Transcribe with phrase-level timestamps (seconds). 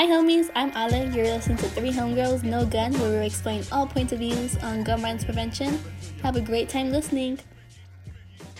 [0.00, 1.14] Hi homies, I'm Ale.
[1.14, 4.82] You're listening to Three Homegirls, No Gun, where we explain all points of views on
[4.82, 5.78] gun violence prevention.
[6.22, 7.38] Have a great time listening.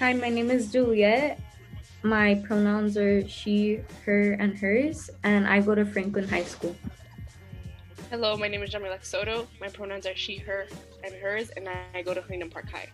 [0.01, 1.41] Hi, my name is Juliet.
[2.03, 6.77] My pronouns are she, her, and hers, and I go to Franklin High School.
[8.11, 9.49] Hello, my name is Jamila Soto.
[9.63, 10.67] My pronouns are she, her,
[11.03, 12.91] and hers, and I go to Huntington Park High.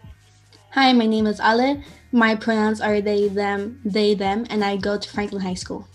[0.71, 1.83] Hi, my name is Ale.
[2.13, 5.89] My pronouns are they, them, they, them, and I go to Franklin High School.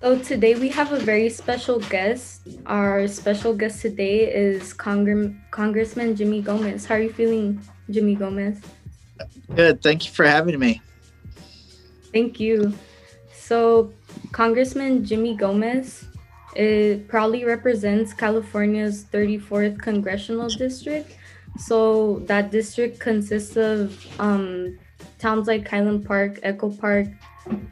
[0.00, 2.48] So today we have a very special guest.
[2.64, 6.86] Our special guest today is Congr- Congressman Jimmy Gomez.
[6.86, 8.60] How are you feeling, Jimmy Gomez?
[9.54, 9.82] Good.
[9.82, 10.80] Thank you for having me.
[12.12, 12.72] Thank you.
[13.34, 13.92] So,
[14.32, 16.06] Congressman Jimmy Gomez
[16.54, 21.16] it proudly represents California's 34th congressional district.
[21.58, 24.78] So that district consists of um,
[25.18, 27.08] towns like Highland Park, Echo Park,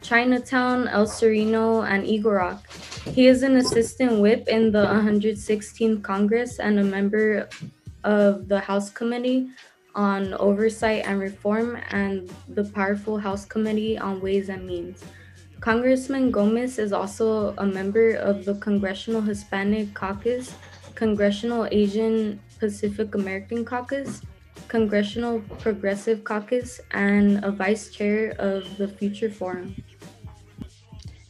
[0.01, 2.69] Chinatown, El Sereno, and Eagle Rock.
[3.05, 7.49] He is an assistant whip in the 116th Congress and a member
[8.03, 9.49] of the House Committee
[9.95, 15.03] on Oversight and Reform and the powerful House Committee on Ways and Means.
[15.59, 20.55] Congressman Gomez is also a member of the Congressional Hispanic Caucus,
[20.95, 24.21] Congressional Asian Pacific American Caucus,
[24.67, 29.75] Congressional Progressive Caucus, and a vice chair of the Future Forum.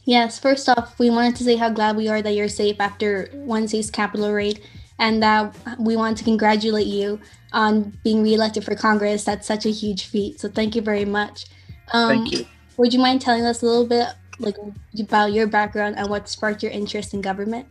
[0.04, 3.30] Yes, first off, we wanted to say how glad we are that you're safe after
[3.32, 4.60] Wednesday's Capitol raid
[4.98, 7.20] and that we want to congratulate you
[7.52, 9.24] on being reelected for Congress.
[9.24, 10.40] That's such a huge feat.
[10.40, 11.46] So thank you very much.
[11.92, 12.46] Um, thank you.
[12.76, 14.08] Would you mind telling us a little bit
[14.38, 14.56] like
[14.98, 17.66] about your background and what sparked your interest in government?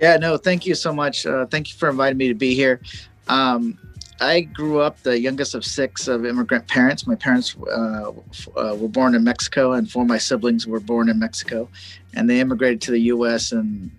[0.00, 1.26] Yeah, no, thank you so much.
[1.26, 2.80] Uh, thank you for inviting me to be here.
[3.28, 3.78] Um,
[4.20, 7.06] I grew up the youngest of six of immigrant parents.
[7.06, 8.12] My parents uh,
[8.56, 11.68] uh, were born in Mexico, and four of my siblings were born in Mexico,
[12.14, 13.52] and they immigrated to the U.S.
[13.52, 13.90] in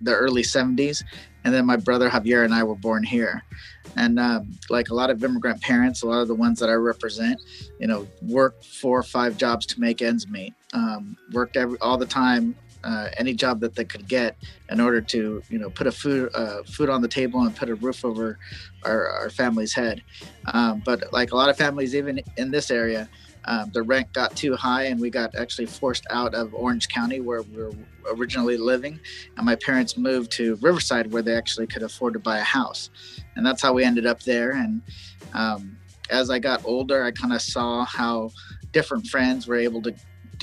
[0.00, 1.02] the early 70s.
[1.44, 3.42] And then my brother Javier and I were born here.
[3.96, 6.74] And um, like a lot of immigrant parents, a lot of the ones that I
[6.74, 7.40] represent,
[7.78, 10.54] you know, worked four or five jobs to make ends meet.
[10.72, 14.36] Um, worked every all the time, uh, any job that they could get
[14.70, 17.68] in order to you know put a food uh, food on the table and put
[17.68, 18.38] a roof over
[18.84, 20.02] our, our family's head.
[20.52, 23.08] Um, but like a lot of families, even in this area,
[23.46, 27.20] um, the rent got too high and we got actually forced out of Orange County
[27.20, 27.72] where we were
[28.10, 29.00] originally living.
[29.36, 32.90] And my parents moved to Riverside where they actually could afford to buy a house.
[33.36, 34.52] And that's how we ended up there.
[34.52, 34.82] And
[35.34, 35.76] um,
[36.10, 38.30] as I got older, I kind of saw how
[38.72, 39.94] different friends were able to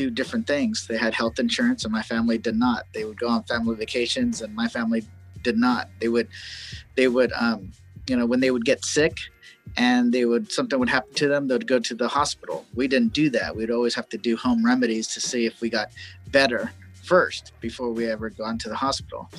[0.01, 0.87] do different things.
[0.87, 2.85] They had health insurance and my family did not.
[2.93, 5.03] They would go on family vacations and my family
[5.43, 5.89] did not.
[5.99, 6.27] They would,
[6.95, 7.71] they would, um,
[8.07, 9.17] you know, when they would get sick,
[9.77, 12.87] and they would something would happen to them they would go to the hospital we
[12.87, 15.89] didn't do that we'd always have to do home remedies to see if we got
[16.27, 16.71] better
[17.11, 19.29] first before we ever gone to the hospital.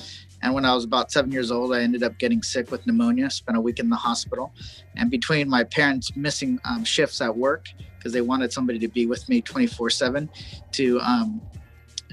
[0.43, 3.31] And when i was about seven years old i ended up getting sick with pneumonia
[3.31, 4.53] spent a week in the hospital.
[4.95, 7.65] And between my parents missing um, shifts at work
[7.97, 10.29] because they wanted somebody to be with me 24 7
[10.73, 11.41] to um,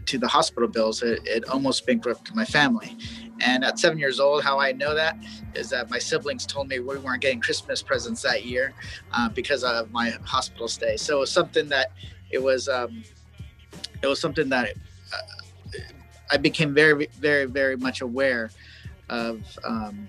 [0.07, 2.97] to the hospital bills it, it almost bankrupted my family.
[3.43, 5.15] And at seven years old, how I know that
[5.55, 8.73] is that my siblings told me we weren't getting Christmas presents that year
[9.13, 10.97] uh, because of my hospital stay.
[10.97, 11.89] So it was something that
[12.31, 13.03] it was um,
[14.03, 14.75] it was something that
[15.13, 15.17] uh,
[16.31, 18.51] I became very, very, very much aware
[19.09, 19.59] of.
[19.65, 20.07] Um,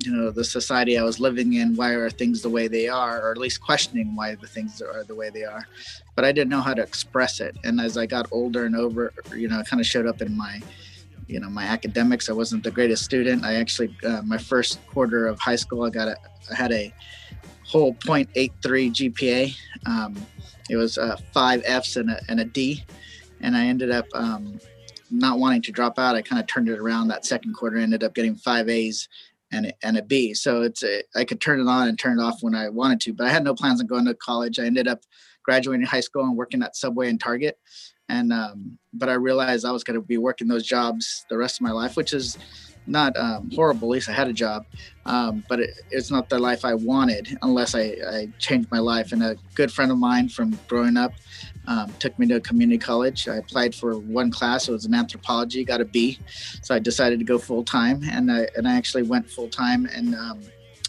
[0.00, 1.74] you know the society I was living in.
[1.74, 5.02] Why are things the way they are, or at least questioning why the things are
[5.02, 5.66] the way they are.
[6.14, 7.56] But I didn't know how to express it.
[7.64, 10.36] And as I got older and over, you know, it kind of showed up in
[10.36, 10.60] my
[11.28, 15.26] you know my academics i wasn't the greatest student i actually uh, my first quarter
[15.26, 16.16] of high school i got a
[16.50, 16.92] i had a
[17.64, 18.52] whole 0.83
[18.92, 20.14] gpa um,
[20.70, 22.84] it was uh, five f's and a, and a d
[23.40, 24.58] and i ended up um,
[25.10, 28.04] not wanting to drop out i kind of turned it around that second quarter ended
[28.04, 29.08] up getting five a's
[29.52, 30.34] and and a b.
[30.34, 33.00] So it's a, i could turn it on and turn it off when i wanted
[33.02, 34.58] to but i had no plans on going to college.
[34.58, 35.00] I ended up
[35.46, 37.58] graduating high school and working at subway and target.
[38.08, 41.56] And um, but I realized I was going to be working those jobs the rest
[41.56, 42.36] of my life, which is
[42.86, 43.88] not um, horrible.
[43.88, 44.66] At least I had a job,
[45.04, 49.12] um, but it, it's not the life I wanted unless I, I, changed my life.
[49.12, 51.12] And a good friend of mine from growing up
[51.66, 53.28] um, took me to a community college.
[53.28, 54.68] I applied for one class.
[54.68, 56.18] It was in anthropology, got a B,
[56.62, 59.86] so I decided to go full time, and I and I actually went full time.
[59.86, 60.40] And um,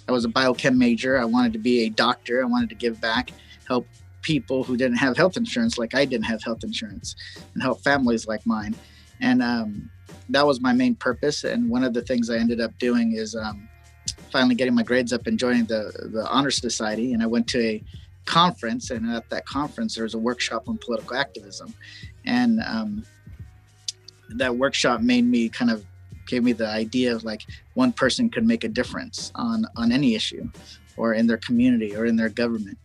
[0.07, 1.17] I was a biochem major.
[1.17, 2.41] I wanted to be a doctor.
[2.41, 3.31] I wanted to give back,
[3.67, 3.87] help
[4.21, 7.15] people who didn't have health insurance like I didn't have health insurance
[7.53, 8.75] and help families like mine.
[9.21, 9.89] And um,
[10.29, 11.43] that was my main purpose.
[11.43, 13.67] And one of the things I ended up doing is um,
[14.31, 17.13] finally getting my grades up and joining the, the Honor Society.
[17.13, 17.83] And I went to a
[18.25, 21.73] conference, and at that conference, there was a workshop on political activism.
[22.25, 23.05] And um,
[24.29, 25.85] that workshop made me kind of
[26.27, 30.13] gave me the idea of like one person could make a difference on on any
[30.13, 30.49] issue
[30.97, 32.77] or in their community or in their government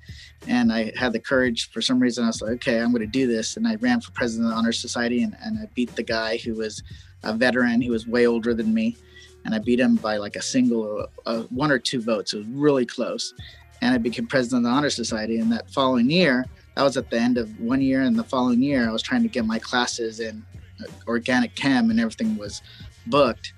[0.47, 3.07] and i had the courage for some reason i was like okay i'm going to
[3.07, 5.95] do this and i ran for president of the honor society and, and i beat
[5.97, 6.83] the guy who was
[7.25, 7.81] a veteran.
[7.81, 8.97] He was way older than me
[9.45, 12.35] and i beat him by like a single uh, one or two votes.
[12.35, 13.35] It was really close.
[13.81, 16.47] And i became president of the honor society and that following year
[16.77, 19.23] that was at the end of one year and the following year i was trying
[19.23, 20.45] to get my classes in
[20.81, 22.63] uh, organic chem and everything was
[23.07, 23.53] booked.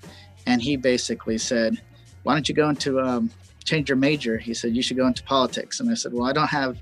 [0.47, 1.81] And he basically said
[2.23, 3.29] why don't you go into um,
[3.63, 4.37] change your major?
[4.37, 5.79] He said you should go into politics.
[5.79, 6.77] And i said well i don't have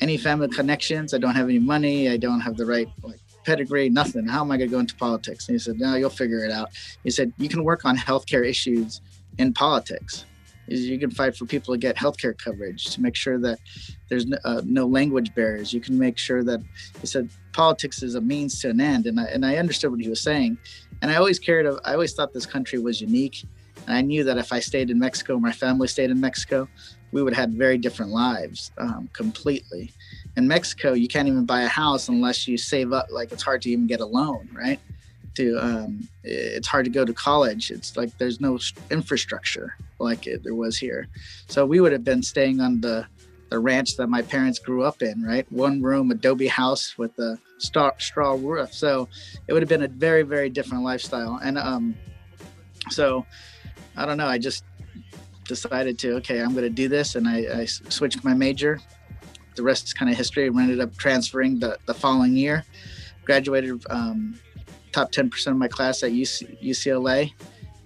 [0.00, 1.14] any family connections.
[1.14, 2.08] I don't have any money.
[2.08, 4.26] I don't have the right like pedigree nothing.
[4.26, 5.48] How am i going to go into politics?
[5.48, 6.70] And he said no you'll figure it out.
[7.04, 9.00] He said you can work on healthcare issues
[9.38, 10.24] in politics.
[10.68, 13.58] You can fight for people to get healthcare coverage to make sure that
[14.08, 15.72] there's no, uh, no language barriers.
[15.72, 16.60] You can make sure that
[17.00, 19.06] he said politics is a means to an end.
[19.06, 20.56] And I, and I understood what he was saying.
[21.02, 21.66] And I always cared.
[21.84, 23.44] I always thought this country was unique,
[23.86, 26.68] and I knew that if I stayed in Mexico, my family stayed in Mexico,
[27.10, 29.92] we would have had very different lives um, completely.
[30.36, 33.08] In Mexico, you can't even buy a house unless you save up.
[33.10, 34.80] Like it's hard to even get a loan, right?
[35.34, 37.70] To um, it's hard to go to college.
[37.70, 38.58] It's like there's no
[38.90, 41.08] infrastructure like it, there was here.
[41.48, 43.06] So we would have been staying on the
[43.52, 45.50] the ranch that my parents grew up in, right?
[45.52, 48.72] One room adobe house with a straw, straw roof.
[48.72, 49.08] So
[49.46, 51.38] it would have been a very, very different lifestyle.
[51.44, 51.94] And um,
[52.88, 53.26] so
[53.94, 54.26] I don't know.
[54.26, 54.64] I just
[55.44, 57.14] decided to, okay, I'm going to do this.
[57.14, 58.80] And I, I switched my major.
[59.54, 60.44] The rest is kind of history.
[60.44, 62.64] I ended up transferring the, the following year,
[63.24, 64.38] graduated um,
[64.92, 67.32] top 10% of my class at UC, UCLA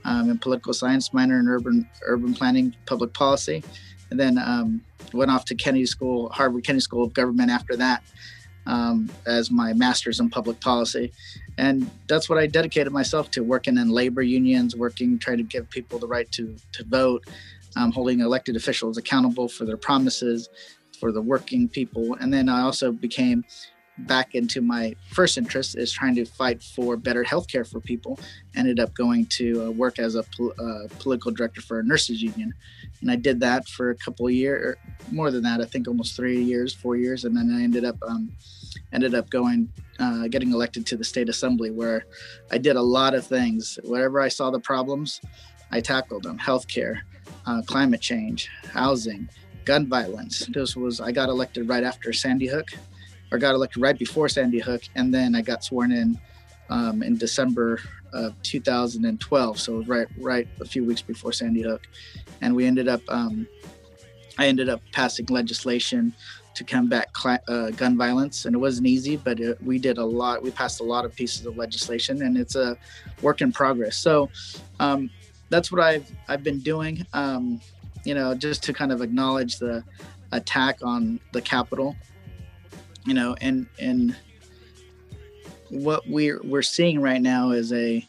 [0.05, 3.63] um, in political science, minor in urban urban planning, public policy,
[4.11, 4.81] and then um,
[5.13, 8.03] went off to Kennedy School, Harvard Kennedy School of Government after that
[8.67, 11.13] um, as my master's in public policy.
[11.59, 15.71] And that's what I dedicated myself to working in labor unions, working, trying to give
[15.71, 17.25] people the right to, to vote,
[17.77, 20.49] um, holding elected officials accountable for their promises
[20.99, 22.15] for the working people.
[22.15, 23.45] And then I also became
[23.99, 28.19] back into my first interest is trying to fight for better healthcare for people.
[28.55, 32.23] Ended up going to uh, work as a pol- uh, political director for a nurses
[32.23, 32.53] union,
[33.01, 34.77] and I did that for a couple years,
[35.11, 37.97] more than that, I think almost three years, four years, and then I ended up
[38.03, 38.31] um,
[38.93, 39.69] ended up going
[39.99, 42.07] uh, getting elected to the state assembly where
[42.51, 43.79] I did a lot of things.
[43.85, 45.21] Wherever I saw the problems,
[45.71, 47.01] I tackled them: healthcare,
[47.47, 49.29] uh, climate change, housing,
[49.67, 50.47] gun violence.
[50.47, 52.69] This was I got elected right after Sandy Hook
[53.31, 56.19] or got elected right before Sandy Hook, and then I got sworn in
[56.71, 57.81] um, in December
[58.13, 59.61] of 2012.
[59.61, 61.87] So right, right a few weeks before Sandy Hook,
[62.41, 63.47] and we ended up, um,
[64.39, 66.15] I ended up passing legislation
[66.55, 70.05] to combat cl- uh, gun violence, and it wasn't easy, but it, we did a
[70.05, 70.43] lot.
[70.43, 72.79] We passed a lot of pieces of legislation, and it's a
[73.21, 73.99] work in progress.
[73.99, 74.31] So
[74.81, 75.11] um,
[75.51, 77.07] that's what I've I've been doing.
[77.13, 77.61] Um,
[78.07, 79.85] you know, just to kind of acknowledge the
[80.33, 81.97] attack on the Capitol
[83.07, 84.17] you know, and and
[85.71, 88.07] what we're we're seeing right now is a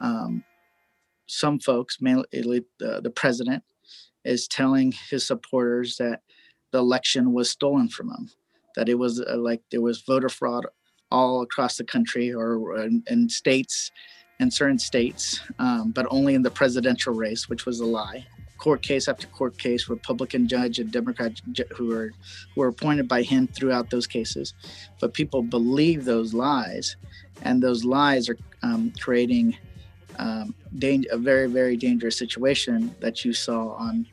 [0.00, 0.44] um,
[1.26, 3.64] some folks, mainly the, the president,
[4.24, 6.20] is telling his supporters that
[6.70, 8.30] the election was stolen from him,
[8.76, 10.66] that it was uh, like there was voter fraud
[11.10, 13.90] all across the country or in, in states,
[14.38, 18.26] in certain states, um, but only in the presidential race, which was a lie
[18.58, 21.40] court case after court case, Republican judge and Democrat
[21.74, 22.12] who were
[22.54, 24.54] who were appointed by him throughout those cases.
[25.00, 26.96] But people believe those lies,
[27.42, 29.56] and those lies are um, creating
[30.18, 34.06] um, a very very dangerous situation that you saw on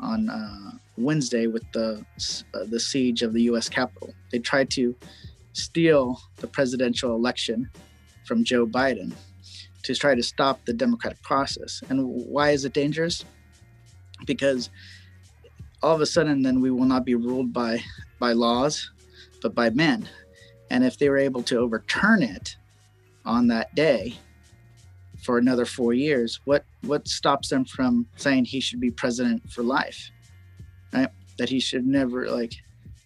[0.00, 2.04] on uh, Wednesday with the
[2.54, 3.68] uh, the siege of the U.S.
[3.68, 4.14] Capitol.
[4.30, 4.94] They tried to
[5.52, 7.70] steal the presidential election
[8.26, 9.12] from Joe Biden
[9.84, 11.82] to try to stop the democratic process.
[11.88, 13.24] And why is it dangerous?
[14.26, 14.70] Because
[15.82, 17.80] all of a sudden then we will not be ruled by
[18.18, 18.90] by laws
[19.42, 20.08] but by men.
[20.70, 22.56] And if they were able to overturn it
[23.26, 24.14] on that day
[25.22, 29.62] for another four years what what stops them from saying he should be president for
[29.62, 30.10] life
[30.92, 31.08] right?
[31.38, 32.54] That he should never like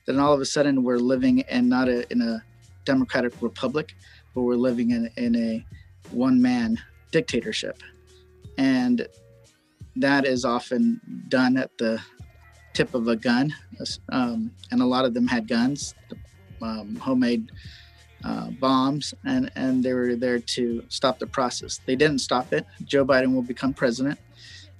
[0.07, 2.43] then all of a sudden we're living in not a in a
[2.85, 3.95] democratic republic
[4.35, 5.65] but we're living in, in a
[6.11, 7.83] one man dictatorship.
[8.57, 9.07] And
[10.01, 12.01] that is often done at the
[12.73, 13.55] tip of a gun,
[14.11, 15.95] um, and a lot of them had guns,
[16.63, 17.51] um, homemade
[18.25, 21.81] uh, bombs, and and they were there to stop the process.
[21.87, 22.67] They didn't stop it.
[22.85, 24.19] Joe Biden will become president,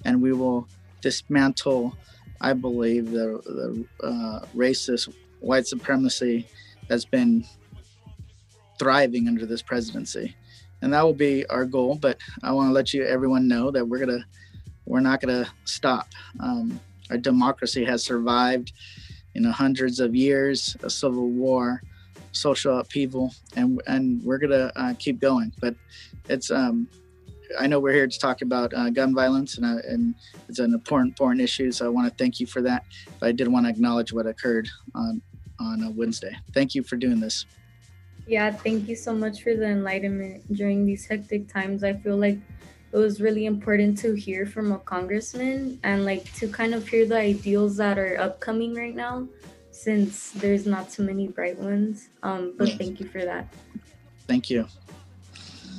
[0.05, 0.69] and we will
[1.01, 1.97] dismantle,
[2.41, 3.41] I believe, the
[4.01, 6.47] the uh, racist white supremacy
[6.89, 7.45] that's been
[8.79, 10.35] thriving under this presidency.
[10.83, 11.97] and that will be our goal.
[11.97, 14.25] But I want to let you everyone know that we're gonna
[14.89, 16.09] we're not gonna stop.
[16.41, 16.81] Um,
[17.11, 18.73] our democracy has survived,
[19.35, 21.83] you know, hundreds of years, a civil war,
[22.33, 25.53] social upheaval, and and we're gonna uh, keep going.
[25.61, 25.75] But
[26.29, 26.89] it's um,
[27.59, 30.15] I know we're here to talk about uh, gun violence, and, uh, and
[30.49, 31.71] it's an important, important issue.
[31.73, 32.85] So I want to thank you for that.
[33.21, 35.23] But I did want to acknowledge what occurred on
[35.61, 36.37] on a Wednesday.
[36.55, 37.45] Thank you for doing this.
[38.27, 41.83] Yeah, thank you so much for the enlightenment during these hectic times.
[41.83, 42.39] I feel like
[42.93, 47.07] it was really important to hear from a congressman and like to kind of hear
[47.07, 49.29] the ideals that are upcoming right now
[49.71, 52.09] since there's not too many bright ones.
[52.23, 53.53] Um, but thank you for that.
[54.27, 54.67] Thank you.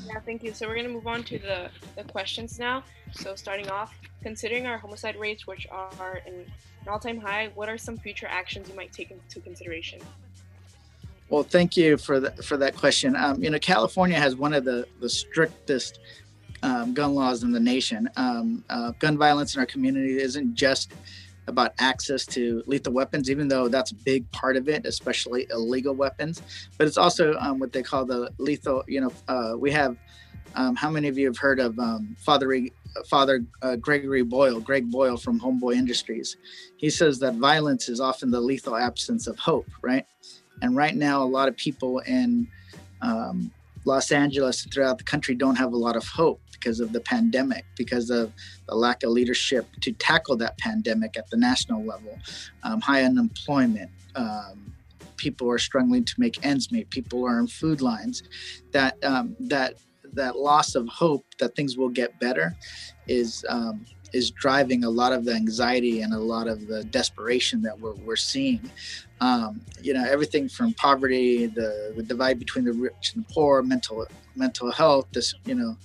[0.07, 0.53] Yeah, thank you.
[0.53, 2.83] So we're gonna move on to the, the questions now.
[3.11, 7.77] So starting off, considering our homicide rates, which are in an all-time high, what are
[7.77, 9.99] some future actions you might take into consideration?
[11.29, 13.15] Well, thank you for that for that question.
[13.15, 15.99] Um, you know, California has one of the the strictest
[16.63, 18.09] um, gun laws in the nation.
[18.15, 20.93] Um, uh, gun violence in our community isn't just
[21.47, 25.93] about access to lethal weapons, even though that's a big part of it, especially illegal
[25.93, 26.41] weapons.
[26.77, 28.83] But it's also um, what they call the lethal.
[28.87, 29.97] You know, uh, we have.
[30.55, 32.59] Um, how many of you have heard of um, Father
[33.07, 36.37] Father uh, Gregory Boyle, Greg Boyle from Homeboy Industries?
[36.77, 40.07] He says that violence is often the lethal absence of hope, right?
[40.63, 42.47] And right now, a lot of people in
[43.01, 43.51] um,
[43.85, 46.99] Los Angeles and throughout the country don't have a lot of hope because of the
[46.99, 48.33] pandemic, because of
[48.67, 52.17] the lack of leadership to tackle that pandemic at the national level,
[52.63, 53.89] um, high unemployment.
[54.15, 54.73] Um,
[55.15, 56.89] people are struggling to make ends meet.
[56.89, 58.23] People are in food lines.
[58.71, 59.75] That um, that
[60.13, 62.55] that loss of hope that things will get better
[63.07, 67.61] is um, is driving a lot of the anxiety and a lot of the desperation
[67.61, 68.71] that we're, we're seeing.
[69.21, 73.61] Um, you know, everything from poverty, the, the divide between the rich and the poor,
[73.61, 75.07] mental mental health.
[75.11, 75.75] This, you know,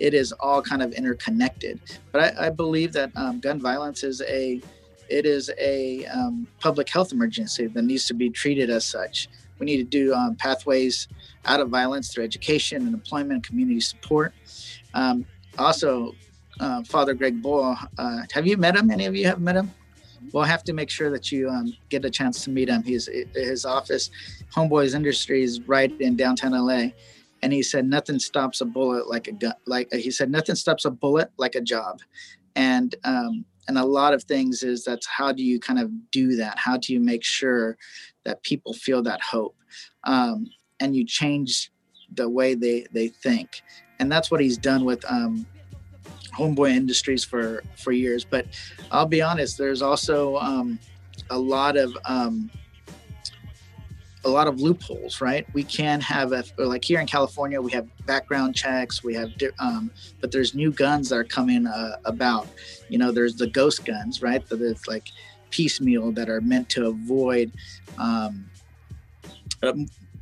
[0.00, 1.80] it is all kind of interconnected.
[2.10, 4.60] But I, I believe that um, gun violence is a
[5.08, 9.28] it is a um, public health emergency that needs to be treated as such.
[9.58, 11.08] We need to do um, pathways
[11.44, 14.32] out of violence through education and employment and community support.
[14.94, 15.26] Um,
[15.58, 16.14] also,
[16.60, 17.76] uh, Father Greg Boyle.
[17.98, 18.90] Uh, have you met him?
[18.90, 19.72] Any of you have met him?
[20.32, 22.82] We'll have to make sure that you um, get a chance to meet him.
[22.82, 24.10] He's his office,
[24.54, 26.90] Homeboys Industries, right in downtown LA,
[27.42, 29.54] and he said nothing stops a bullet like a gun.
[29.66, 32.00] Like he said, nothing stops a bullet like a job,
[32.54, 36.36] and um, and a lot of things is that's how do you kind of do
[36.36, 36.58] that?
[36.58, 37.78] How do you make sure
[38.24, 39.56] that people feel that hope,
[40.04, 40.46] um,
[40.80, 41.72] and you change
[42.12, 43.62] the way they they think,
[43.98, 45.46] and that's what he's done with um,
[46.40, 48.24] homeboy industries for for years.
[48.24, 48.46] But
[48.90, 50.78] i'll be honest there's also um,
[51.30, 52.50] a lot of um,
[54.24, 55.46] a lot of loopholes right?
[55.54, 59.90] We can have a, like here in california we have background checks we have um,
[60.20, 62.48] but there's new guns that are coming uh, about.
[62.88, 64.46] You know there's the ghost guns right?
[64.48, 65.08] That it's like
[65.50, 67.52] piecemeal that are meant to avoid
[67.98, 68.50] um,
[69.62, 69.72] uh,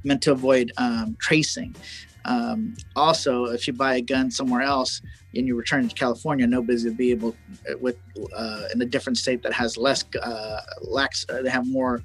[0.05, 1.75] meant to avoid um, tracing
[2.25, 5.01] um, also, if you buy a gun somewhere else
[5.35, 7.35] and you return to California, nobody's gonna be able
[7.71, 7.97] uh, with
[8.37, 11.27] uh, in a different state that has less uh, lax.
[11.29, 12.03] Uh, they have more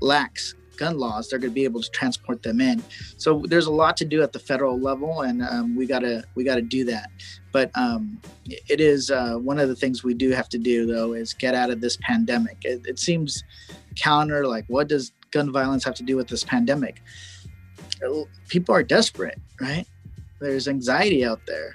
[0.00, 1.28] lax gun laws.
[1.28, 2.82] They're gonna be able to transport them in.
[3.16, 6.44] So there's a lot to do at the federal level, and um, we gotta we
[6.44, 7.10] gotta do that.
[7.52, 11.12] But um, it is uh, one of the things we do have to do though
[11.12, 12.58] is get out of this pandemic.
[12.64, 13.42] It, it seems
[13.96, 14.46] counter.
[14.46, 17.02] Like, what does gun violence have to do with this pandemic?
[18.48, 19.86] People are desperate, right?
[20.40, 21.74] There's anxiety out there.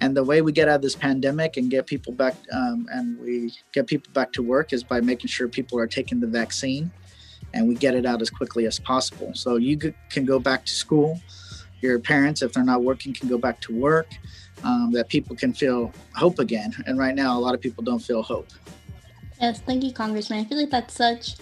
[0.00, 3.18] And the way we get out of this pandemic and get people back um, and
[3.18, 6.90] we get people back to work is by making sure people are taking the vaccine
[7.54, 9.32] and we get it out as quickly as possible.
[9.34, 9.76] So you
[10.10, 11.20] can go back to school.
[11.80, 14.08] Your parents, if they're not working, can go back to work.
[14.64, 16.74] Um, that people can feel hope again.
[16.86, 18.48] And right now, a lot of people don't feel hope.
[19.40, 20.40] Yes, thank you, Congressman.
[20.40, 21.36] I feel like that's such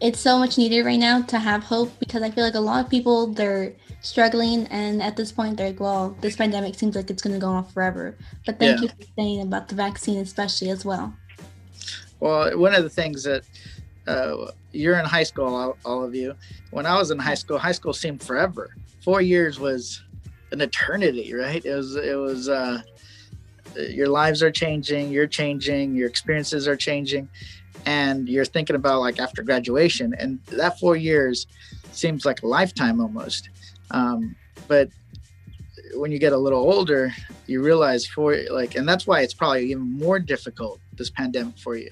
[0.00, 2.84] it's so much needed right now to have hope because I feel like a lot
[2.84, 7.10] of people they're struggling and at this point they're like, well, this pandemic seems like
[7.10, 8.16] it's gonna go on forever.
[8.46, 8.84] But thank yeah.
[8.84, 11.12] you for saying about the vaccine especially as well.
[12.18, 13.44] Well, one of the things that
[14.06, 16.34] uh, you're in high school, all, all of you.
[16.70, 18.74] When I was in high school, high school seemed forever.
[19.04, 20.02] Four years was
[20.50, 21.64] an eternity, right?
[21.64, 22.80] It was it was uh,
[23.76, 27.28] your lives are changing, you're changing, your experiences are changing
[27.86, 31.46] and you're thinking about like after graduation and that four years
[31.92, 33.50] seems like a lifetime almost.
[33.90, 34.36] Um,
[34.68, 34.88] but
[35.94, 37.12] when you get a little older
[37.46, 41.76] you realize for like and that's why it's probably even more difficult this pandemic for
[41.76, 41.90] you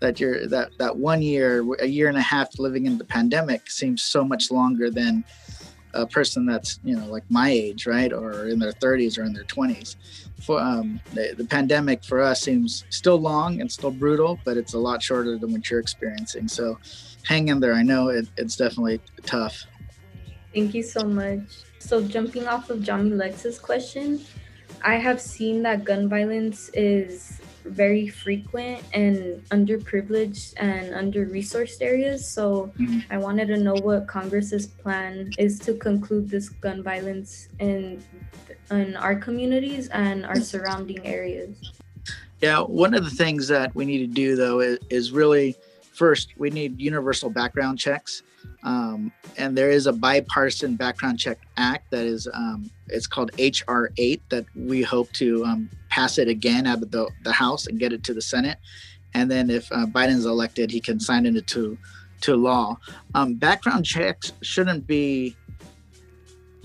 [0.00, 3.70] that you're that that one year a year and a half living in the pandemic
[3.70, 5.24] seems so much longer than
[5.94, 9.32] a person that's you know like my age, right, or in their 30s or in
[9.32, 9.96] their 20s.
[10.42, 14.72] For um, the, the pandemic for us seems still long and still brutal, but it's
[14.72, 16.48] a lot shorter than what you're experiencing.
[16.48, 16.78] So
[17.24, 17.74] hang in there.
[17.74, 19.64] I know it, it's definitely tough.
[20.54, 21.42] Thank you so much.
[21.78, 24.20] So jumping off of Johnny Lex's question,
[24.82, 32.26] I have seen that gun violence is very frequent and underprivileged and under-resourced areas.
[32.26, 33.04] So Mhm.
[33.10, 38.02] I wanted to know what Congress's plan is to conclude this gun violence in
[38.70, 41.56] in our communities and our surrounding areas.
[42.40, 45.56] Yeah, one of the things that we need to do though is, is really
[45.92, 48.22] first we need universal background checks,
[48.62, 53.86] um, and there is a bipartisan background check act that is um, it's called HR
[53.96, 57.78] eight that we hope to um, pass it again out of the, the House and
[57.78, 58.58] get it to the Senate,
[59.14, 61.78] and then if uh, Biden's elected, he can sign it into
[62.22, 62.78] to law.
[63.14, 65.36] Um, background checks shouldn't be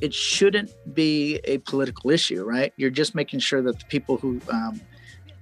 [0.01, 2.73] it shouldn't be a political issue, right?
[2.75, 4.81] You're just making sure that the people who um,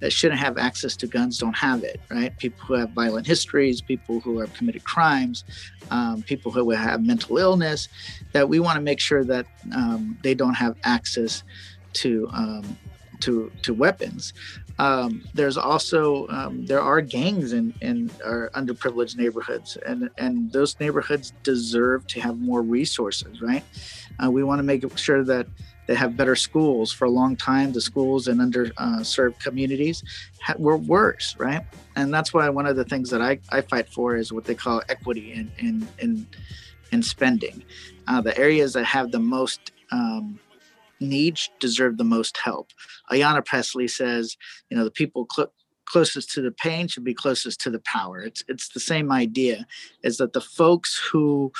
[0.00, 2.36] that shouldn't have access to guns don't have it, right?
[2.38, 5.44] People who have violent histories, people who have committed crimes,
[5.90, 7.88] um, people who have mental illness,
[8.32, 11.42] that we want to make sure that um, they don't have access
[11.94, 12.76] to um,
[13.20, 14.32] to to weapons.
[14.78, 20.78] Um, there's also um, there are gangs in in our underprivileged neighborhoods, and and those
[20.80, 23.64] neighborhoods deserve to have more resources, right?
[24.22, 25.46] Uh, we want to make sure that
[25.86, 26.92] they have better schools.
[26.92, 30.02] For a long time, the schools in underserved communities
[30.40, 31.62] ha- were worse, right?
[31.96, 34.54] And that's why one of the things that I, I fight for is what they
[34.54, 36.26] call equity in in in,
[36.92, 37.62] in spending.
[38.06, 40.38] Uh, the areas that have the most um,
[41.00, 42.70] needs deserve the most help.
[43.10, 44.36] Ayanna Pressley says,
[44.70, 45.52] you know, the people cl-
[45.94, 48.18] closest to the pain should be closest to the power.
[48.18, 49.64] It's it's the same idea,
[50.02, 51.52] is that the folks who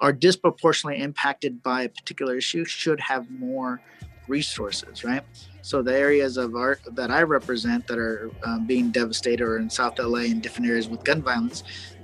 [0.00, 3.80] are disproportionately impacted by a particular issue should have more
[4.26, 5.24] resources, right?
[5.62, 9.70] So the areas of art that I represent that are um, being devastated, or in
[9.70, 11.62] South LA and different areas with gun violence,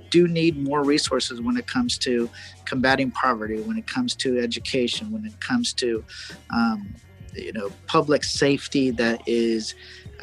[0.09, 2.27] do need more resources when it comes to
[2.65, 6.03] combating poverty, when it comes to education, when it comes to,
[6.51, 6.95] um,
[7.35, 9.75] you know, public safety that is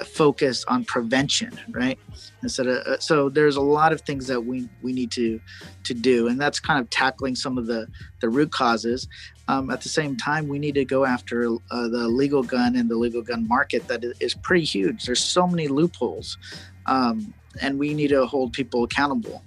[0.05, 1.98] focused on prevention, right?
[2.42, 5.40] Instead of uh, so, there's a lot of things that we we need to
[5.85, 7.87] to do, and that's kind of tackling some of the
[8.20, 9.09] the root causes.
[9.48, 12.88] Um, at the same time, we need to go after uh, the legal gun and
[12.88, 15.05] the legal gun market that is pretty huge.
[15.05, 16.38] There's so many loopholes,
[16.87, 19.42] um, and we need to hold people accountable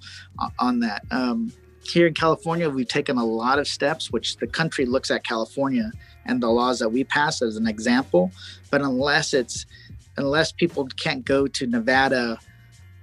[0.58, 1.04] on that.
[1.10, 1.52] Um,
[1.88, 5.90] here in California, we've taken a lot of steps, which the country looks at California
[6.24, 8.32] and the laws that we pass as an example.
[8.70, 9.66] But unless it's
[10.16, 12.38] unless people can't go to Nevada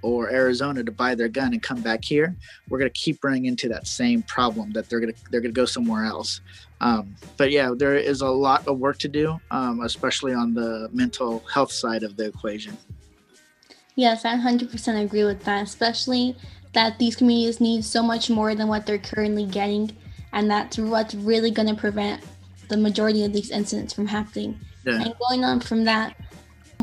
[0.02, 2.36] or Arizona to buy their gun and come back here,
[2.68, 5.54] we're going to keep running into that same problem that they're going to they're going
[5.54, 6.40] to go somewhere else.
[6.80, 10.90] Um, but yeah, there is a lot of work to do, um, especially on the
[10.92, 12.76] mental health side of the equation.
[13.96, 16.36] Yes, I 100% agree with that, especially
[16.72, 19.96] that these communities need so much more than what they're currently getting.
[20.32, 22.22] And that's what's really going to prevent
[22.68, 24.58] the majority of these incidents from happening.
[24.84, 25.00] Yeah.
[25.00, 26.16] And going on from that,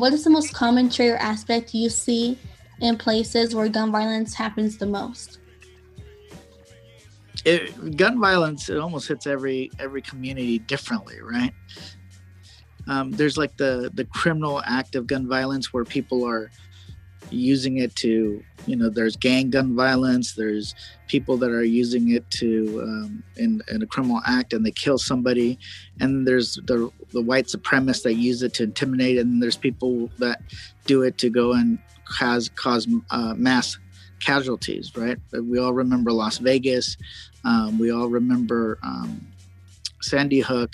[0.02, 2.36] what is the most common trait or aspect you see
[2.80, 5.38] in places where gun violence happens the most?
[7.44, 11.54] It, gun violence it almost hits every every community differently, right?
[12.88, 16.50] Um, there's like the the criminal act of gun violence where people are
[17.32, 20.74] using it to you know there's gang gun violence there's
[21.12, 24.96] people that are using it to um, in, in a criminal act and they kill
[24.96, 25.58] somebody.
[26.00, 30.40] And there's the the white supremacists that use it to intimidate and there's people that
[30.86, 33.78] do it to go and cause cause uh, mass
[34.20, 35.18] casualties right?
[35.32, 36.96] We all remember las vegas.
[37.44, 39.26] Um, we all remember um,
[40.00, 40.72] sandy hook.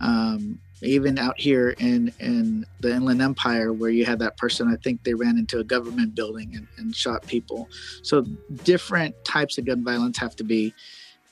[0.00, 4.76] Um, even out here in in the inland empire where you had that person i
[4.76, 7.68] think they ran into a government building and, and shot people.
[8.02, 8.22] So
[8.64, 10.74] different types of gun violence have to be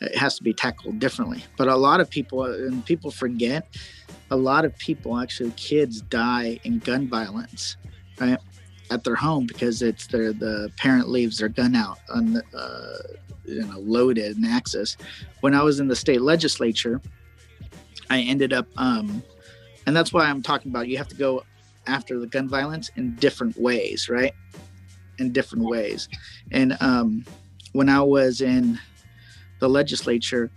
[0.00, 1.44] it has to be tackled differently.
[1.56, 3.68] But a lot of people and people forget
[4.30, 7.76] a lot of people actually kids die in gun violence
[8.18, 8.38] right
[8.90, 12.96] at their home because it's their the parent leaves their gun out on uh,
[13.44, 14.96] you know loaded and access.
[15.40, 17.00] When i was in the state legislature
[18.10, 19.22] i ended up um,
[19.86, 21.44] and that's why i'm talking about you have to go
[21.86, 24.32] after the gun violence in different ways right?
[25.18, 26.08] In different ways.
[26.50, 27.24] And um,
[27.72, 28.78] when i was in
[29.60, 30.50] the legislature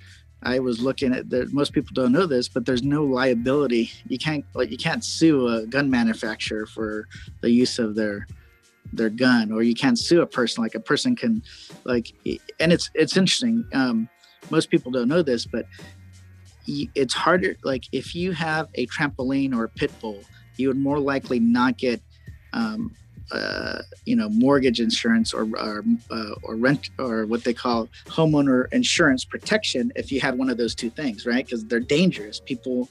[0.43, 3.91] i was looking at the most people don't know this but there's no liability.
[4.07, 7.07] You can't like you can't sue a gun manufacturer for
[7.41, 8.27] the use of their
[8.93, 10.63] their gun or you can't sue a person.
[10.63, 11.43] Like a person can
[11.83, 12.13] like
[12.59, 13.65] and it's it's interesting.
[13.73, 14.09] Um,
[14.49, 15.65] most people don't know this but
[16.67, 17.57] it's harder.
[17.63, 20.21] Like if you have a trampoline or a pit bull,
[20.57, 22.01] you would more likely not get
[22.53, 22.95] um,
[23.31, 28.71] uh, you know mortgage insurance or or, uh, or rent or what they call homeowner
[28.71, 31.45] insurance protection if you had one of those two things right?
[31.45, 32.39] Because they're dangerous.
[32.39, 32.89] People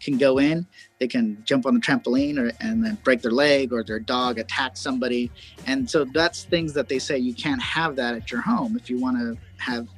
[0.00, 0.66] can go in
[0.98, 4.38] they can jump on the trampoline or, and then break their leg or their dog
[4.38, 5.30] attack somebody.
[5.66, 8.90] And so that's things that they say you can't have that at your home if
[8.90, 9.88] you want to have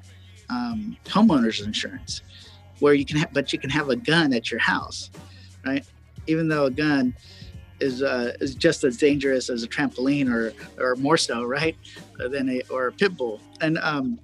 [0.51, 2.23] um, homeowners insurance
[2.81, 5.11] where you can have but you can have a gun at your house
[5.65, 5.85] right
[6.27, 7.15] even though a gun
[7.81, 11.77] is uh, is just as dangerous as a trampoline or or more so, right?
[12.19, 13.41] Than a or a pit bull.
[13.61, 14.19] And um,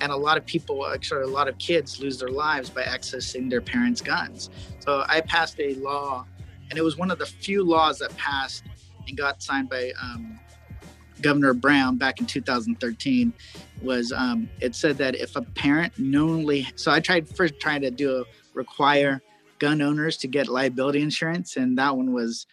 [0.00, 3.50] and a lot of people, actually, a lot of kids lose their lives by accessing
[3.50, 4.50] their parents' guns.
[4.80, 6.26] So I passed a law,
[6.70, 8.64] and it was one of the few laws that passed
[9.06, 10.38] and got signed by um,
[11.22, 13.32] Governor Brown back in 2013.
[13.82, 17.90] Was um, it said that if a parent knowingly, so I tried first trying to
[17.90, 19.22] do a require
[19.58, 22.46] gun owners to get liability insurance, and that one was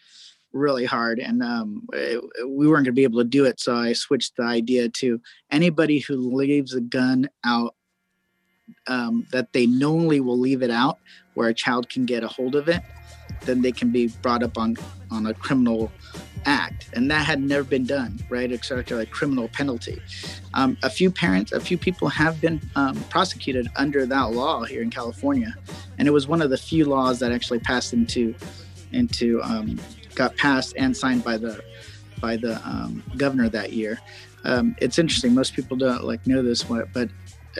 [0.52, 3.76] really hard and um, it, we weren't going to be able to do it so
[3.76, 7.74] i switched the idea to anybody who leaves a gun out
[8.86, 10.98] um, that they knowingly will leave it out
[11.34, 12.82] where a child can get a hold of it
[13.42, 14.76] then they can be brought up on
[15.10, 15.90] on a criminal
[16.46, 20.00] act and that had never been done right except like criminal penalty
[20.54, 24.82] um, a few parents a few people have been um, prosecuted under that law here
[24.82, 25.54] in california
[25.98, 28.34] and it was one of the few laws that actually passed into
[28.92, 29.78] into um,
[30.14, 31.62] got passed and signed by the
[32.20, 33.98] by the um, governor that year.
[34.44, 35.34] Um, it's interesting.
[35.34, 37.08] Most people don't like know this, but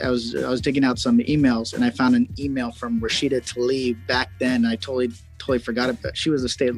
[0.03, 3.41] I was I was digging out some emails and I found an email from Rashida
[3.41, 4.65] Tlaib back then.
[4.65, 6.15] I totally totally forgot about.
[6.15, 6.73] She was a state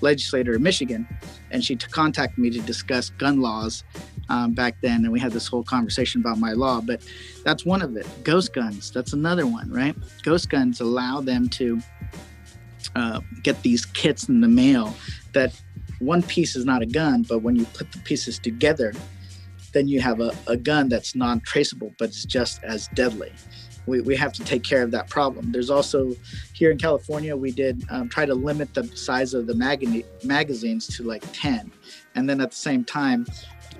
[0.00, 1.06] legislator in Michigan,
[1.50, 3.84] and she contacted me to discuss gun laws
[4.30, 6.80] um, back then, and we had this whole conversation about my law.
[6.80, 7.02] But
[7.44, 8.06] that's one of it.
[8.24, 8.90] Ghost guns.
[8.90, 9.94] That's another one, right?
[10.22, 11.80] Ghost guns allow them to
[12.96, 14.94] uh, get these kits in the mail
[15.32, 15.52] that
[15.98, 18.94] one piece is not a gun, but when you put the pieces together,
[19.72, 23.32] then you have a, a gun that's non traceable, but it's just as deadly.
[23.88, 25.50] We, we have to take care of that problem.
[25.50, 26.14] There's also
[26.52, 30.86] here in California, we did um, try to limit the size of the mag- magazines
[30.96, 31.72] to like 10.
[32.14, 33.26] And then at the same time,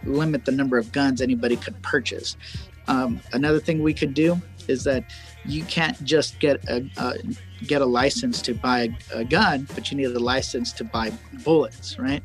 [0.05, 2.37] limit the number of guns anybody could purchase.
[2.89, 5.05] Um, another thing we could do is that
[5.45, 6.85] you can't just get a,
[7.67, 11.13] get a license to buy a gun, but you need a license to buy
[11.45, 12.23] bullets, right?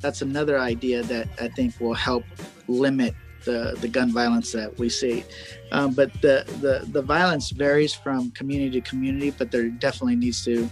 [0.00, 2.24] That's another idea that I think will help
[2.66, 5.24] limit the, the gun violence that we see.
[5.70, 10.44] Um, but the, the, the violence varies from community to community, but there definitely needs
[10.44, 10.68] to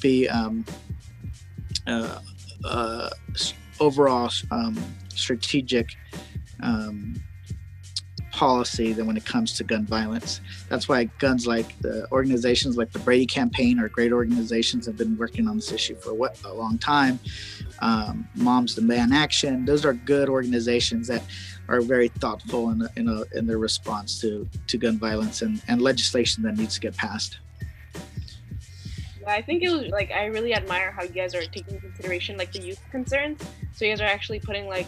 [0.00, 0.64] be um,
[1.86, 2.20] uh,
[2.64, 3.10] uh,
[3.80, 4.76] overall um,
[5.08, 5.96] strategic
[6.62, 7.14] um,
[8.36, 10.40] policy than when it comes to gun violence.
[10.68, 15.16] That's why guns like the organizations like the Brady Campaign or great organizations have been
[15.16, 17.18] working on this issue for what a long time.
[17.80, 21.22] Um, Moms Demand Action; those are good organizations that
[21.68, 25.82] are very thoughtful in, in, a, in their response to, to gun violence and, and
[25.82, 27.38] legislation that needs to get passed.
[29.26, 32.52] I think it was like I really admire how you guys are taking consideration like
[32.52, 33.40] the youth concerns.
[33.74, 34.86] So you guys are actually putting like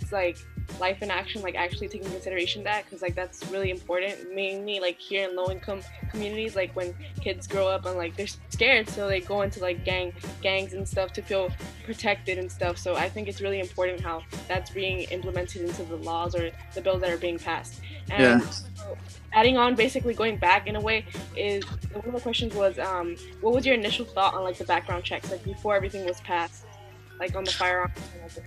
[0.00, 0.38] it's like
[0.80, 4.34] life in action, like actually taking consideration that, because like that's really important.
[4.34, 8.26] Mainly like here in low income communities, like when kids grow up and like they're
[8.50, 11.50] scared, so they go into like gang gangs and stuff to feel
[11.84, 12.78] protected and stuff.
[12.78, 16.80] So I think it's really important how that's being implemented into the laws or the
[16.80, 17.80] bills that are being passed.
[18.10, 18.50] And yeah.
[18.50, 18.98] So
[19.32, 21.04] adding on, basically going back in a way,
[21.36, 24.64] is one of the questions was, um, what was your initial thought on like the
[24.64, 26.64] background checks, like before everything was passed?
[27.22, 27.94] Like on the firearms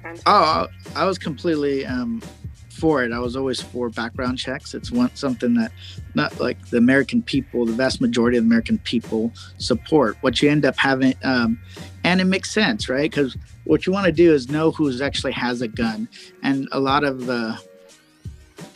[0.04, 2.22] and Oh, I was completely um,
[2.70, 3.14] for it.
[3.14, 4.74] I was always for background checks.
[4.74, 5.72] It's one something that
[6.14, 10.18] not like the American people, the vast majority of the American people support.
[10.20, 11.58] What you end up having, um,
[12.04, 13.10] and it makes sense, right?
[13.10, 16.10] Because what you want to do is know who actually has a gun,
[16.44, 17.58] and a lot of the